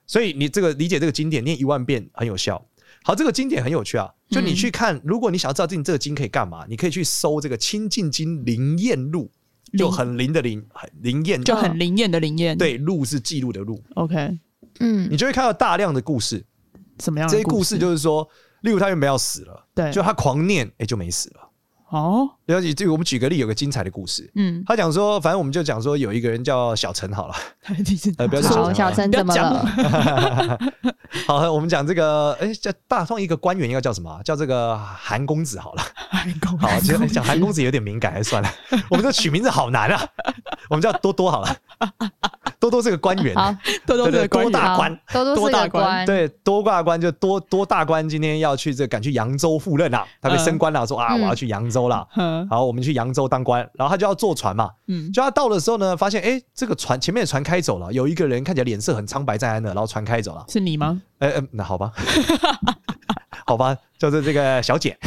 [0.05, 2.65] 所以你这个理解这个经典念一万遍很有效。
[3.03, 9.31] 好，这个经典很有趣啊，就你去看，如果你想要知道这这个经可以干嘛，你可以去搜这个《清净经灵验录》，
[9.77, 12.57] 就很灵的灵，很灵验，就很灵验的灵验。
[12.57, 13.81] 对，录是记录的录。
[13.95, 14.37] OK，
[14.79, 16.43] 嗯，你就会看到大量的故事，
[16.97, 17.29] 怎么样？
[17.29, 18.27] 这些故事就是说，
[18.61, 21.48] 例如他原本要死了，对，就他狂念，哎、欸，就没死了。
[21.89, 22.73] 哦，了解。
[22.73, 24.29] 这个我们举个例，有个精彩的故事。
[24.35, 27.35] 嗯，他讲说，反正我们就讲说，有一个人叫小陈好了。
[28.17, 30.59] 呃，不要讲小陈怎么了？
[31.25, 34.21] 好，我们讲这个，哎，叫大创一个官员应该叫什么？
[34.23, 35.81] 叫这个韩公子好了。
[36.09, 38.49] 韩公，好，其实讲韩公子有点敏感，还算了。
[38.89, 40.07] 我们这取名字好难啊，
[40.69, 41.55] 我们叫多多好了。
[42.59, 43.33] 多多是个官员，
[43.85, 52.05] 多多是个多大官，多多是大官，对，多大官就多多大官，今天要去这赶去扬州赴任啊，他被升官了，说啊，我要去扬州了，
[52.49, 61.01] 好，我们去扬州当官，然后他就要坐船嘛，嗯，就他到的时候呢，发现哎，这个船前面的船开走了，有一个人看起来脸色很苍白站在那，然后船开走了，是你吗？
[61.19, 61.91] 哎哎，那好吧，
[63.47, 64.97] 好吧，就是这个小简。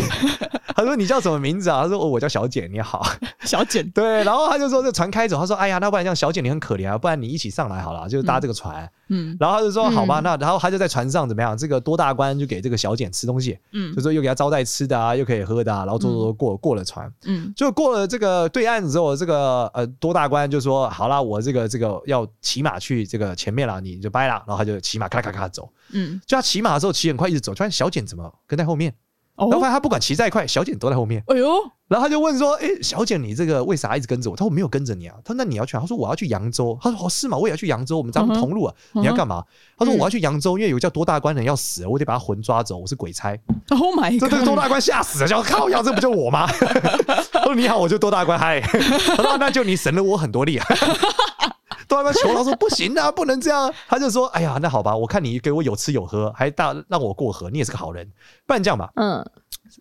[0.82, 3.04] 他说：“你叫什么名字啊？”他说：“哦，我叫小简，你好，
[3.44, 3.88] 小简。
[3.92, 11.56] ”对，然后他就说：“这船开走。”他说：“哎呀，那不然这样，小简你很可怜啊，不然你一起上来好了，就搭这个船。”嗯，然后他就说：“好吧，那然后他就在船上怎么样？
[11.56, 24.42] 这个多大官就给这个小简吃东西，嗯，就说又给他招待吃的啊，又可以喝的啊，然后坐坐过过了船，嗯，就过了这个对岸之后，这个呃多大官就说：好啦，我这个这个要骑马去这个前面了，你就掰了。
[24.46, 28.94] 然后他就骑马咔咔咔走，嗯，就他骑马的时候骑很快，一直走，突然小简怎么跟在后面？”
[29.36, 31.22] 然后发现他不管骑再快，小简都在后面。
[31.26, 31.48] 哎呦！
[31.92, 37.36] 然后他就问说：“哎，小姐，你这个为啥一直跟着我？”他说：“我没有跟着你啊。”他说：“那你要去？”他说：“我要去扬州。”他说：“哦，是吗？
[37.36, 37.98] 我也要去扬州。
[37.98, 38.74] 我们咱们同路啊。
[38.92, 39.44] 你要干嘛？”
[39.76, 42.78] 他说：“我要去扬州，因为有个叫多大官人要死了，我得把他魂抓走。
[42.78, 43.38] 我是鬼差。
[43.68, 44.30] ”Oh my god！
[44.30, 46.46] 这个多大官吓死了，叫靠呀，这不就我吗？
[47.30, 50.66] 他说：“你好，我就多大官。”嗨，他说：“那就你省了我很多力啊。”
[51.88, 58.10] 多大官求他说：“不行啊，不能这样。”他就说：“哎呀，那好吧，我看你给我有吃有喝，还大让我过河，你也是个好人，
[58.46, 59.22] 不然这样吧。”嗯。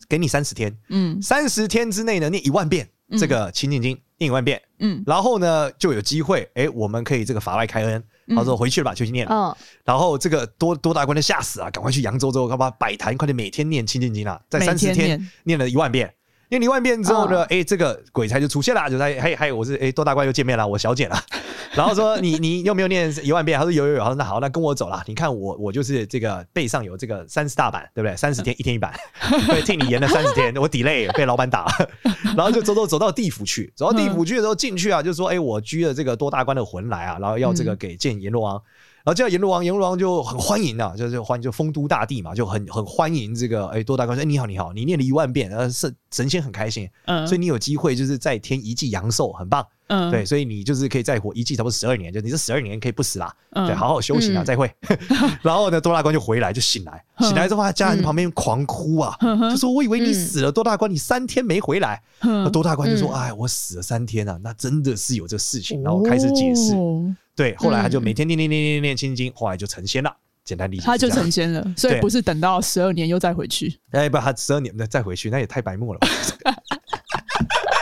[0.08, 8.04] 给你三十天，嗯，三十天之内呢，念一万遍这个《清净经》，念一万遍，嗯，然后呢，就有机会，哎，我们可以这个法外开恩。
[8.34, 9.28] 他说回去了吧，就去念。
[9.28, 9.58] 了。
[9.84, 16.14] 然后这个多多大官都吓死啊，赶快去扬州之后，干嘛摆坛，快点每天念《清净经》啊，在三十天念了一万遍。
[16.52, 21.18] 念一万遍之后呢，哎，这个鬼差就出现了，就在嘿嘿，我是哎多大官又见面了，我小姐了。
[21.74, 23.58] 然后说你你有没有念一万遍？
[23.58, 24.00] 他说有有有。
[24.00, 25.02] 他说那好，那跟我走了。
[25.08, 28.18] 你看我我就是这个背上有这个三十大板，对不对？
[28.18, 28.94] 三十天一天一板，
[29.48, 31.90] 对，替你延了三十天，我 delay 被老板打了。
[32.36, 38.62] 然后就走走走到地府去，走到地府去的时候进去啊，就说哎，我拘了这个多大官的魂来啊，然后要这个给见阎罗王。
[39.04, 49.66] 然后叫阎罗王，阎罗王就很欢迎啊，就是欢迎就丰都大帝嘛，就很很欢迎这个哎多大官说哎你好你好，你念了一万遍，呃神神仙很开心，嗯，所以你有机会就是再添一季阳寿，很棒。
[49.94, 54.74] 嗯，对，所以你就是可以再活一季，差不多十二年，就你这十二年可以不死啦，嗯、对，好好休息啊，嗯、再会。
[55.44, 62.02] 然后呢，多大官就回来，就醒来，嗯、醒来之后，他家人在旁边狂哭啊，嗯、就说：“我以为你死了，多大官，你三天没回来。
[62.22, 66.74] 嗯”多大官就说：“哎，我死了三天啊，那真的是有这事情。”然后开始解释。
[66.74, 70.16] 哦、对，后来他就每天念念念念念清经，后来就成仙了。
[70.44, 73.80] 简单理解，他就成仙了，所以不是等到十二年又再回去。
[73.92, 76.00] 哎，不，他十二年再再回去，那也太白目了。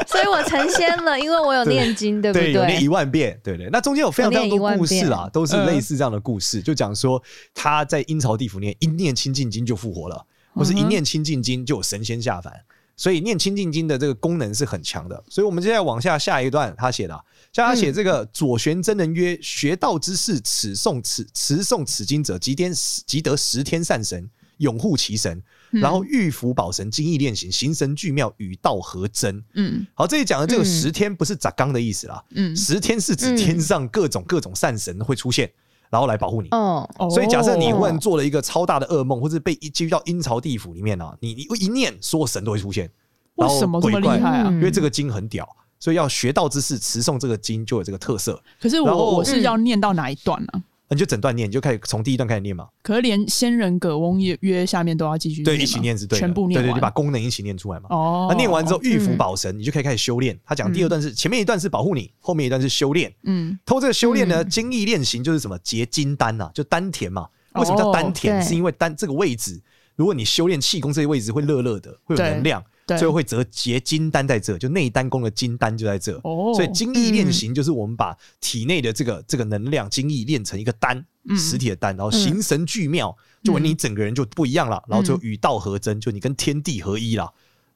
[0.06, 2.54] 所以我成仙了，因为我有念经，对，对不对？
[2.54, 3.70] 对，有念一万遍，对对。
[3.72, 7.22] 那中间有非常非常多故事啊，都是类似这样的故事，就讲说
[7.54, 12.54] 他在阴曹地府念一念清净经就复活了，或是一念清净经就有神仙下凡。
[13.00, 15.24] 所以念清净经的这个功能是很强的。
[15.30, 17.18] 所以我们接下来往下下一段，他写的，
[17.54, 22.74] 像他写这个左旋真人曰：“学道之士，此诵此持诵此经者，即天
[23.06, 29.42] 即得十天善神，永护其神。”然后遇福保神，精益练行，形神俱妙，与道合真。
[29.54, 32.22] 嗯，好，这里讲的这个十天不是砸缸的意思啦。
[32.32, 35.50] 嗯，十天是指天上各种各种善神会出现，
[35.90, 36.50] 然后来保护你。
[36.50, 42.90] 哦，所以假设你忽然做了一个超大的噩梦，或者被一进到阴曹地府里面啊，你你一念，所有神都会出现。
[43.36, 44.52] 为什么这么厉害啊？
[44.52, 45.48] 因为这个经很屌，
[45.80, 48.42] 所以要学道之士持诵这个经就有这个特色。
[48.60, 50.64] 可是我我是要念到哪一段呢？
[50.96, 52.68] 你就整段念，你就开始从第一段开始念嘛。
[52.82, 57.88] 可是连仙人葛翁约下面都要继续念，对，一起念是对的，全部念，对对，你把功能一起念出来嘛。
[57.90, 60.38] 哦，那念完之后，御福保神，你就可以开始修炼。
[60.44, 63.14] 他讲第二段是前面一段是保护你，后面一段是修炼。
[63.24, 67.28] 嗯，通过这个修炼呢，精益练行就是什么结金丹呐，就丹田嘛。
[67.54, 68.42] 为什么叫丹田？
[68.42, 69.62] 是因为丹这个位置，
[69.96, 72.64] 如果你修炼气功这些位置会热热的，会有能量。
[72.98, 81.06] 最后会折结金丹在这，就内丹功的金丹就在这，所以精益练形就是我们把体内的这个这个能量精益练成一个丹，
[81.38, 87.32] 实体的丹，然后形神俱妙，就你整个人就不一样了，然后就与道合真，就你跟天地合一了，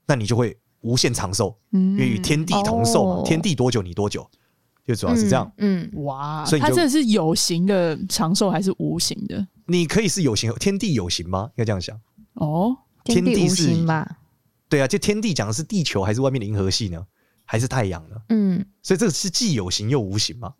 [0.07, 4.29] 那你就会无限长寿，因为与天地同寿嘛，天地多久你多久，
[4.85, 5.51] 就主要是这样。
[5.57, 9.47] 嗯，哇，所以它这是有形的长寿还是无形的？
[9.65, 11.49] 你可以是有形，天地有形吗？
[11.51, 11.97] 应该这样想。
[12.33, 14.17] 哦，天地无形吧？
[14.73, 17.05] 对啊，这天地讲的是地球还是外面的银河系呢？
[17.45, 18.15] 还是太阳呢？
[18.29, 20.51] 嗯，所以这个是既有形又无形嘛。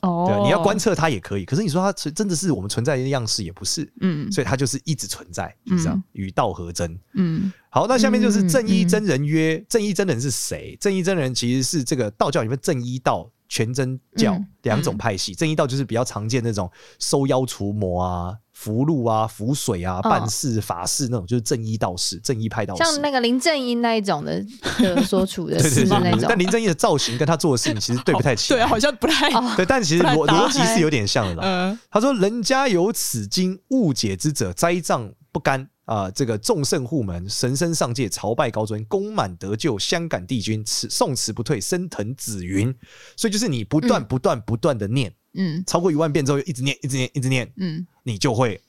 [0.00, 3.86] 哦，对，你要观测它也可以，可是你说它真的是我们存在的样式也不是。
[4.00, 6.98] 嗯，所以它就是一直存在，就这样与道合真。
[7.12, 10.74] 嗯，好，那下面就是正一真人曰：正一真人是谁？
[10.80, 13.30] 正一真人其实是这个道教里面正一道。
[13.50, 22.82] 全真教两种派系，正一道就是比较常见那种收妖除魔啊、符籙啊、符水啊、办事法事那种，就是正一道士、正一派道士。
[22.82, 24.44] 像那个林正英那一种的
[24.80, 26.24] 的所处的 是那种。
[26.28, 29.64] 但林正英的造型跟他做的事情其实对不太起来，对，好像不太对。
[29.64, 31.78] 但其实逻逻辑是有点像的啦。
[31.88, 42.74] 他说：“人家有此经误解之者，栽赃不干。”啊、呃，这个众圣护门，神僧上界，朝拜高尊，功满得救，香感帝君，此诵持不退，升腾紫云。
[43.16, 48.60] 所以就是你不断、不断、不断的念，嗯，超过一万遍之后，一直念，一直念，一直念，嗯，你就会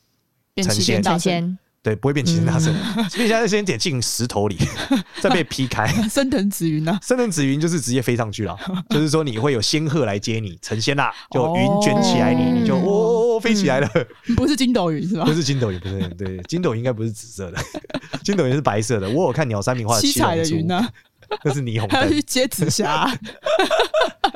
[0.55, 1.03] 成仙。
[1.03, 1.57] 成仙。
[1.81, 2.75] 对，不会变齐天大圣，
[3.09, 4.57] 所以现在先点进石头里，
[5.21, 5.87] 再被劈开。
[6.11, 6.99] 升腾紫云呢？
[7.01, 8.57] 升腾紫云就是直接飞上去了，
[8.91, 13.89] 就是说你会有仙鹤来接你，成仙啦，就云卷起来你，你就哦飞起来了。
[14.35, 15.25] 不是筋斗云是吧？
[15.25, 17.57] 不是筋斗云，不是对，筋斗云应该不是紫色的，
[18.23, 19.09] 筋斗云是白色的。
[19.09, 20.87] 我有看鸟山明画的七彩的云呢，
[21.43, 21.99] 那是霓虹灯。
[21.99, 23.11] 还要去接紫霞，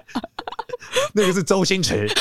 [1.14, 2.08] 那个是周星驰。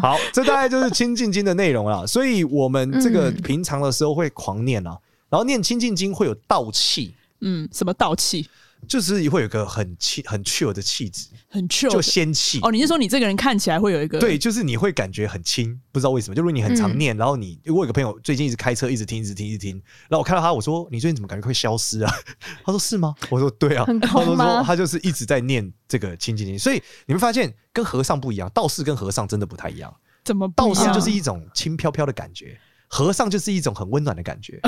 [0.00, 2.06] 好，这大概就是《清净经》的内容了。
[2.06, 7.14] 所以，我们这个平常的时候会狂念啊，然后念《清净经》会有道气。
[7.40, 8.48] 嗯，什么道气？
[8.88, 12.58] 就是会有一个很气、很 chill 的气质，很 chill，就仙气。
[12.62, 14.18] 哦，你是说你这个人看起来会有一个？
[14.18, 16.34] 对，就是你会感觉很轻，不知道为什么。
[16.34, 19.74] 就如果你很常念，然后你，我有个朋友最近一直开车，一直听，一直听，一直听。
[20.08, 22.12] 然后我看到他，我说：“你最近怎么感觉会消失啊？”
[22.64, 29.94] 他说：“是吗？”我说：“对啊。”他说：“他就是一直在念这个清净经。”所以你会发现，跟和尚不一样，道士跟和尚真的不太一样。
[30.24, 30.46] 怎么？
[30.54, 32.58] 道士就是一种轻飘飘的感觉。
[32.94, 34.60] 和尚就是一种很温暖的感觉，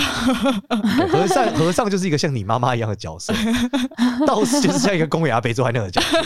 [1.12, 3.34] 和尚和尚就是一个像你妈妈一样的角色，
[4.26, 6.22] 道士就是像一个公园阿伯坐在那个角色，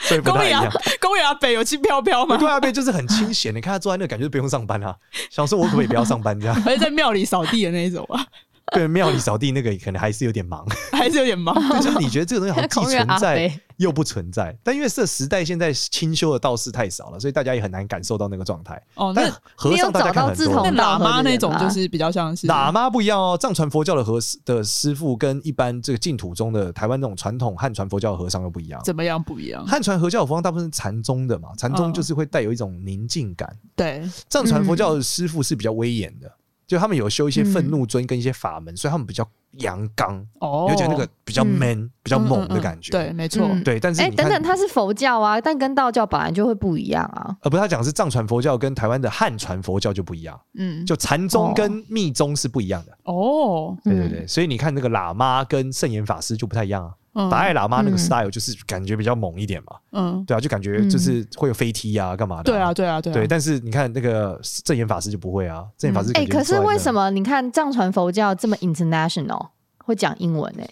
[0.00, 0.70] 所以不太一样。
[1.00, 2.36] 公园阿伯有轻飘飘吗？
[2.36, 4.94] 公园阿伯就是很清闲，你看他坐在那个感觉就不用上班啊。
[5.30, 6.54] 想说我可不可以不要上班这样？
[6.60, 8.22] 还是在庙里扫地的那一种啊？
[8.74, 11.54] 对，庙里扫地那个可能还是有点忙，还是有点忙。
[11.80, 18.82] 就是你觉得这个东西好像既存在 又不存在，但因为这时代现在清修的道士太少了，所以大家也很难感受到那个状态。
[18.94, 23.38] 哦，那和尚大家看很多，那喇嘛那种就是比较像是喇嘛不一样哦。
[23.40, 28.80] 藏传佛教的和的师傅跟一般这个净土中的台湾那种传统汉传佛教的和尚又不一样。
[28.82, 29.64] 怎么样不一样？
[29.64, 33.56] 汉传佛教的佛像大部分是禅宗的嘛，禅宗就是会带有一种宁静感。
[33.76, 36.28] 对，藏传佛教的师傅是比较威严的。
[36.66, 39.26] 就他们有修一些愤怒尊跟一些法门，所以他们比较
[39.58, 42.90] 阳刚，哦，有点那个比较 man、比较猛的感觉。
[42.90, 43.78] 对，没错，对。
[43.78, 47.36] 但是，哎，等等，他是佛教啊，但跟道教本来就会不一样啊。
[47.42, 50.38] 呃，不是，他讲是藏传佛教跟台湾的汉传佛教就不一样。
[50.58, 52.98] 嗯，就禅宗跟密宗是不一样的。
[53.04, 56.92] 哦，对对对，所以你看那个喇嘛跟圣严法师就不太一样啊。
[57.30, 62.44] 达赖喇嘛那个 style 就是感觉比较猛一点嘛，嗯，对啊，就感觉就是会有飞踢啊，干嘛的？
[62.44, 63.12] 对啊，对啊，对。
[63.12, 69.48] 对，但是你看那个证严法师就不会啊，证严法师哎，可是为什么你看藏传佛教这么 international
[69.78, 70.62] 会讲英文呢？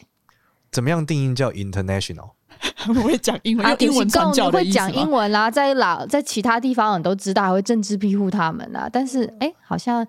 [0.70, 2.32] 怎么样定义叫 international？
[2.86, 8.88] 不会讲英文，英文传教会讲英文啦，在老在其他地方你都知道，还会政治庇护他们啦。
[8.92, 10.06] 但是哎，好像。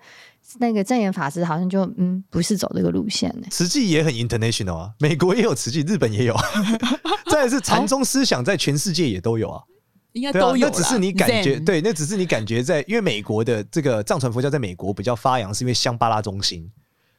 [0.58, 3.46] 那个正言法师好像就嗯，不是走这个路线呢。
[3.50, 6.36] 慈济也很 international 啊，美国也有慈济，日本也有。
[7.30, 9.62] 再来是禅宗思想在全世界也都有啊，
[10.12, 10.68] 应该都有。
[10.68, 16.70] 那只是你感觉对，那只是你感觉在，因为美国的这个藏传佛教在美国比较发扬，是因为香巴拉中心，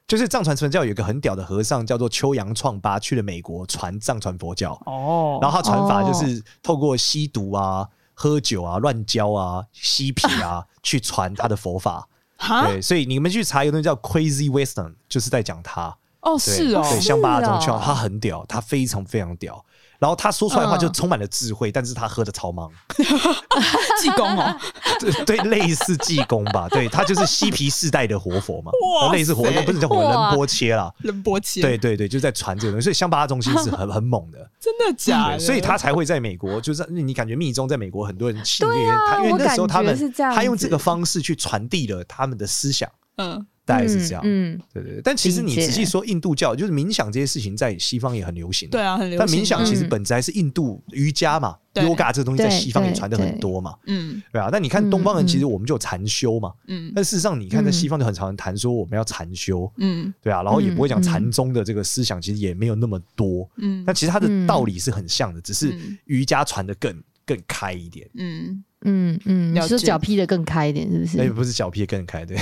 [0.07, 12.07] 就是藏传佛教有一个很屌的和尚叫做秋阳创巴，去了美国传藏传佛教哦，然后他传法就是透过吸毒啊、喝酒啊、乱交啊、嬉皮啊 去传他的佛法。
[12.37, 15.95] 对，所以你们去查一个东西叫 Crazy Wisdom，就是在讲他。
[16.21, 19.63] 哦，是哦，对，香巴拉宗教，他很屌，他非常非常屌。
[19.99, 22.71] 然后他说出来的话就充满了智慧，但是他喝的超忙，
[23.99, 24.55] 济公哦，
[25.25, 28.71] 对，类似济公吧，对，他就是嬉皮士代的活佛嘛，
[29.11, 35.39] 类似活佛，不是叫活仁波切啦，仁波切，对对对，就在传这个东西，所以香巴拉中心是很 很猛的，真的假的？
[35.39, 43.45] 所以他才会在美国，就是你感觉密宗在美国很多人信愿，他因为那时候他们他用这个方式去传递了他们的思想，嗯。
[43.67, 45.01] 大概是这样，嗯，对对对。
[45.03, 48.69] 但其实你仔细说，印度教就是冥想这些事情，在西方也很流行。
[48.69, 49.19] 对啊，很流行。
[49.19, 53.75] 但冥想其实本质还是印度瑜伽嘛，yoga 这个东西在西方也传的很多嘛。
[53.87, 54.47] 嗯，对啊。
[54.49, 56.53] 那你看东方人，其实我们就有禅修嘛。
[56.67, 56.93] 嗯。
[56.95, 59.69] 但事实上，你看在西方就很常谈说我们要禅修。
[59.79, 60.13] 嗯。
[60.21, 63.49] 对啊，然后也不会讲禅宗的这个思想，其实也没有那么多。
[63.57, 63.83] 嗯。
[63.85, 68.09] 但其实它的道理是很像的，只是瑜伽传的更更开一点。
[68.15, 68.63] 嗯。
[68.85, 71.19] 嗯嗯，你是脚劈的更开一点，是不是？
[71.19, 72.37] 哎，不是脚劈的更开，对，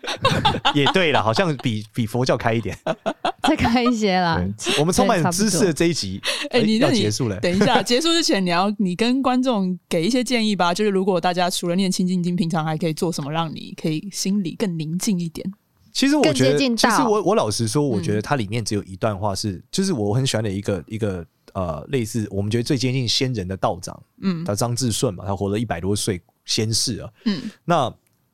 [0.74, 2.76] 也对了，好像比比佛教开一点，
[3.46, 4.42] 再开一些啦。
[4.78, 6.18] 我们充满知识的这一集，
[6.50, 7.38] 哎，你要结束了。
[7.40, 10.72] 等一下，结束之前，你要你跟观众给一些建议吧。
[10.72, 15.46] 就是如果大家除了念清静经，平常还可以做什么，让你可以心里更宁静一点？
[15.92, 21.24] 其实我觉得，其实我我老实说，我觉得它里面只有一段话是，就是我很喜欢的一个一个。
[21.56, 27.84] 呃，类似我们觉得最接近先人的道长，嗯，他张志顺嘛，他活了一百多岁仙士啊，嗯，那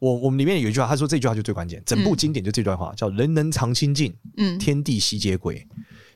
[0.00, 5.64] 我我们里面有一句话，他说这句话就最关键，整部经典就这段话，嗯、叫“人能常清净，嗯，天地悉皆归”，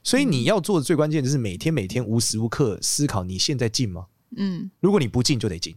[0.03, 4.07] 所以你要做的最关键就是每天每天无时无刻思考你现在静吗？
[4.37, 5.77] 嗯，如果你不静就得静，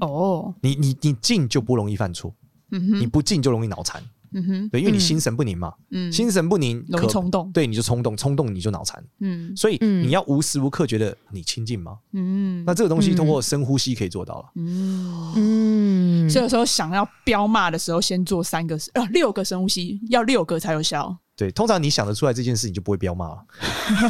[0.00, 2.34] 哦，你你你静就不容易犯错，
[2.72, 4.02] 嗯哼，你不静就容易脑残。
[4.34, 11.96] 嗯哼，对，因为你心神不宁嘛，嗯，心神不宁容易冲动，对，你就冲动，冲动你就脑残，嗯，所以你要无时无刻觉得你清静吗？
[12.12, 15.32] 嗯，那这个东西通过深呼吸可以做到了，嗯。
[15.36, 21.16] 嗯，所以有时候想要飙骂的时候，先做三个呃六个深呼吸，要六个才有效。
[21.36, 23.44] 对，通常你想得出来这件事，你就不会飙骂了。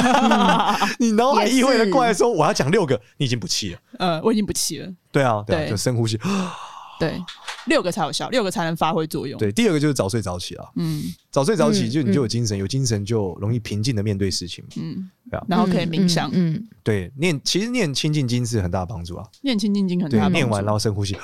[0.98, 4.92] 你脑海意会的过来说我要讲六个，你已经不气了，呃，我已经不气了。
[5.10, 6.18] 对啊，对，就深呼吸。
[6.98, 7.20] 对，
[7.66, 9.38] 六个才有效，六个才能发挥作用。
[9.38, 10.72] 对，第二个就是早睡早起了。
[10.76, 14.64] 嗯，早睡早起就你就有精神，有精神就容易平静的面对事情。
[14.76, 16.30] 嗯，对啊，然后可以冥想。
[16.32, 19.26] 嗯，对，念其实念清静经是很大的帮助啊。
[19.42, 20.34] 念清静经很大帮助。
[20.34, 21.16] 念完然后深呼吸。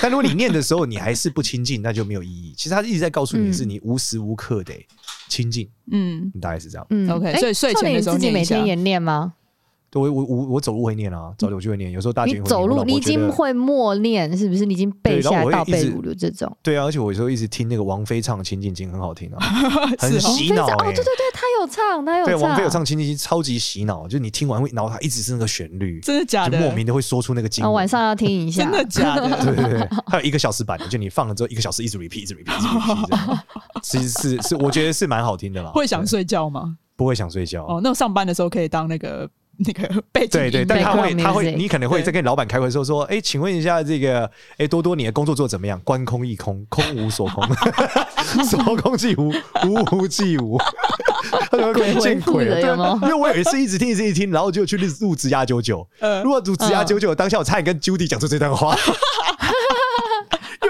[0.00, 2.54] 但如果你念的时候你还是不清静，那就没有意义。
[2.56, 4.74] 其实他一直在告诉你是你无时无刻得
[5.28, 5.68] 清静。
[5.92, 6.86] 嗯，大概是这样。
[6.88, 7.38] 嗯，OK。
[7.38, 9.34] 所以睡前的时候自己每天也念吗？
[9.94, 11.90] 我我我我走路会念啊，早点就会念。
[11.90, 14.66] 有时候大姐你走路，你已经会默念，是不是？
[14.66, 16.54] 你已经背下来倒背如流这种。
[16.62, 19.38] 对啊，而且我有时候一直听那个王菲唱《情景经》，很好听啊，
[19.98, 20.66] 很洗脑。
[20.66, 22.34] 哦，对对对，他有唱，他有唱。
[22.34, 26.60] 对，王菲有唱《情景经》，超级洗脑，就你听完会脑海一直是那个旋律，真的假的？
[26.60, 27.64] 莫名的会说出那个经。
[27.72, 29.28] 晚上要听一下，真的假的？
[29.44, 33.40] 对对对，还有一个小时版的，就你放了之后一个小时一直 repeat，一直 repeat，一直 repeat。
[33.82, 35.70] 其实是是，我觉得是蛮好听的啦。
[35.70, 36.76] 会想睡觉吗？
[36.96, 37.64] 不会想睡觉。
[37.64, 39.28] 哦，那我上班的时候可以当那个。
[39.58, 45.80] 那个背景对对，但他会他会，你可能会在跟老板开会的时候说，哎，请问一下这个，哎，多多你的工作做怎么样？
[45.84, 47.44] 观空一空，空无所空，
[48.44, 49.32] 所空即无，
[49.66, 50.58] 无无即无，
[51.50, 52.98] 他就会见鬼了，对吗？
[53.02, 55.86] 因为我有一次一直听一直一听，然后就去录录职涯九九，
[56.22, 58.76] 如果录职涯九九，当下我差点跟 Judy 讲出这段话。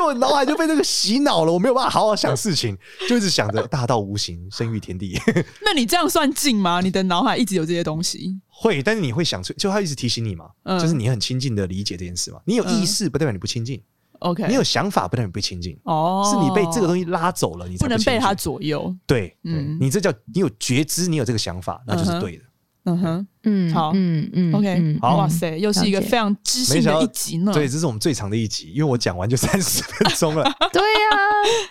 [0.07, 2.77] 我脑海就被那个洗脑了，我没有办法好好想事情，
[3.09, 5.19] 就一直想着大道无形，生育天地。
[5.65, 6.81] 那你这样算静吗？
[6.81, 8.41] 你的脑海一直有这些东西？
[8.49, 12.41] 会，但是你会想出，就他一直提醒你嘛，嗯、就是你很亲近的理解这件事嘛。
[12.45, 13.83] 你有意识不代表你不亲近
[14.21, 18.95] ，OK？、嗯、你有想法不代表你不亲近，哦，是你被这个东西拉走了，你不，不能被他左右。
[19.07, 22.43] 对，嗯，你这叫你有觉知，你有这个想法，那就是对的。
[22.43, 22.47] 嗯
[22.95, 27.53] 哼，嗯，好，嗯嗯，OK，好，哇塞，又是一个非常知性的一集呢。
[27.55, 30.45] 对，这是我们最长的一集，因为我讲完就三十分钟了。
[30.73, 31.17] 对呀，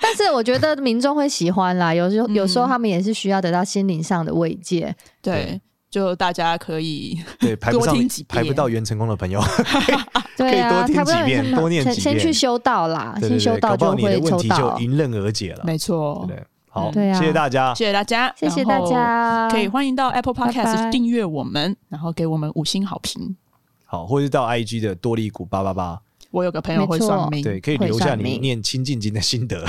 [0.01, 4.93] 但是我觉得民众会喜欢啦，有时候有时候他们也是需要得到心灵上的慰藉。
[5.21, 5.61] 对，
[5.91, 7.95] 就大家可以对排不上
[8.27, 9.39] 排不到元成功的朋友，
[10.35, 15.63] 对啊，多听几遍，多念几遍，先去修道啦，先修道就会抽到，迎刃而解了。
[15.65, 16.27] 没错。
[16.75, 23.37] 好，对啊，谢谢大家，谢谢大家，谢谢大家，可以欢迎到 Apple Podcast 订阅我们，然后给我们五星好评。
[23.85, 25.97] 好，或者是到 IG 的多利股八八八，
[26.31, 29.63] 我有个朋友会算命，对，可以留下你念清净经的心得，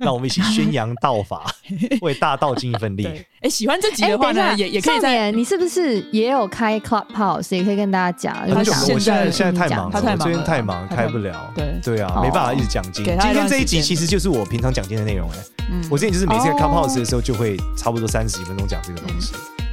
[0.00, 1.50] 让我们一起宣扬道法，
[2.02, 3.08] 为大道尽一份力。
[3.40, 5.32] 哎，喜欢这集的话呢，也也可以在。
[5.32, 7.56] 你是不是也有开 Clubhouse？
[7.56, 8.36] 也可以跟大家讲。
[8.50, 11.50] 我现在现在太忙，他最近太忙，开不了。
[11.54, 13.02] 对对啊，没办法一直讲经。
[13.02, 15.57] 今天这一集其实就是我平常讲经的内容哎。
[15.70, 19.32] 嗯，我之前就是每次在 Clubhouse 的时候，就会差不多三十几分钟讲这个东西，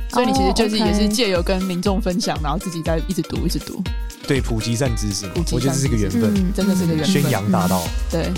[0.10, 3.82] 所以你其实就是也是借由跟民众分享，然后自己在一直读一直读，
[4.28, 8.32] 对，普及善知识，我觉得这是个缘分，真的是个缘分，宣扬大道，对，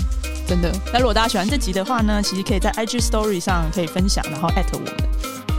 [0.46, 0.72] 真的。
[0.92, 4.92] 那如果大家喜欢这集的话呢，其实可以在 IG Story 上可以分享，然后艾特我们。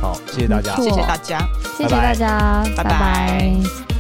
[0.02, 1.47] 好，谢谢大家，谢谢大家，
[1.78, 3.99] 谢谢大家，拜拜。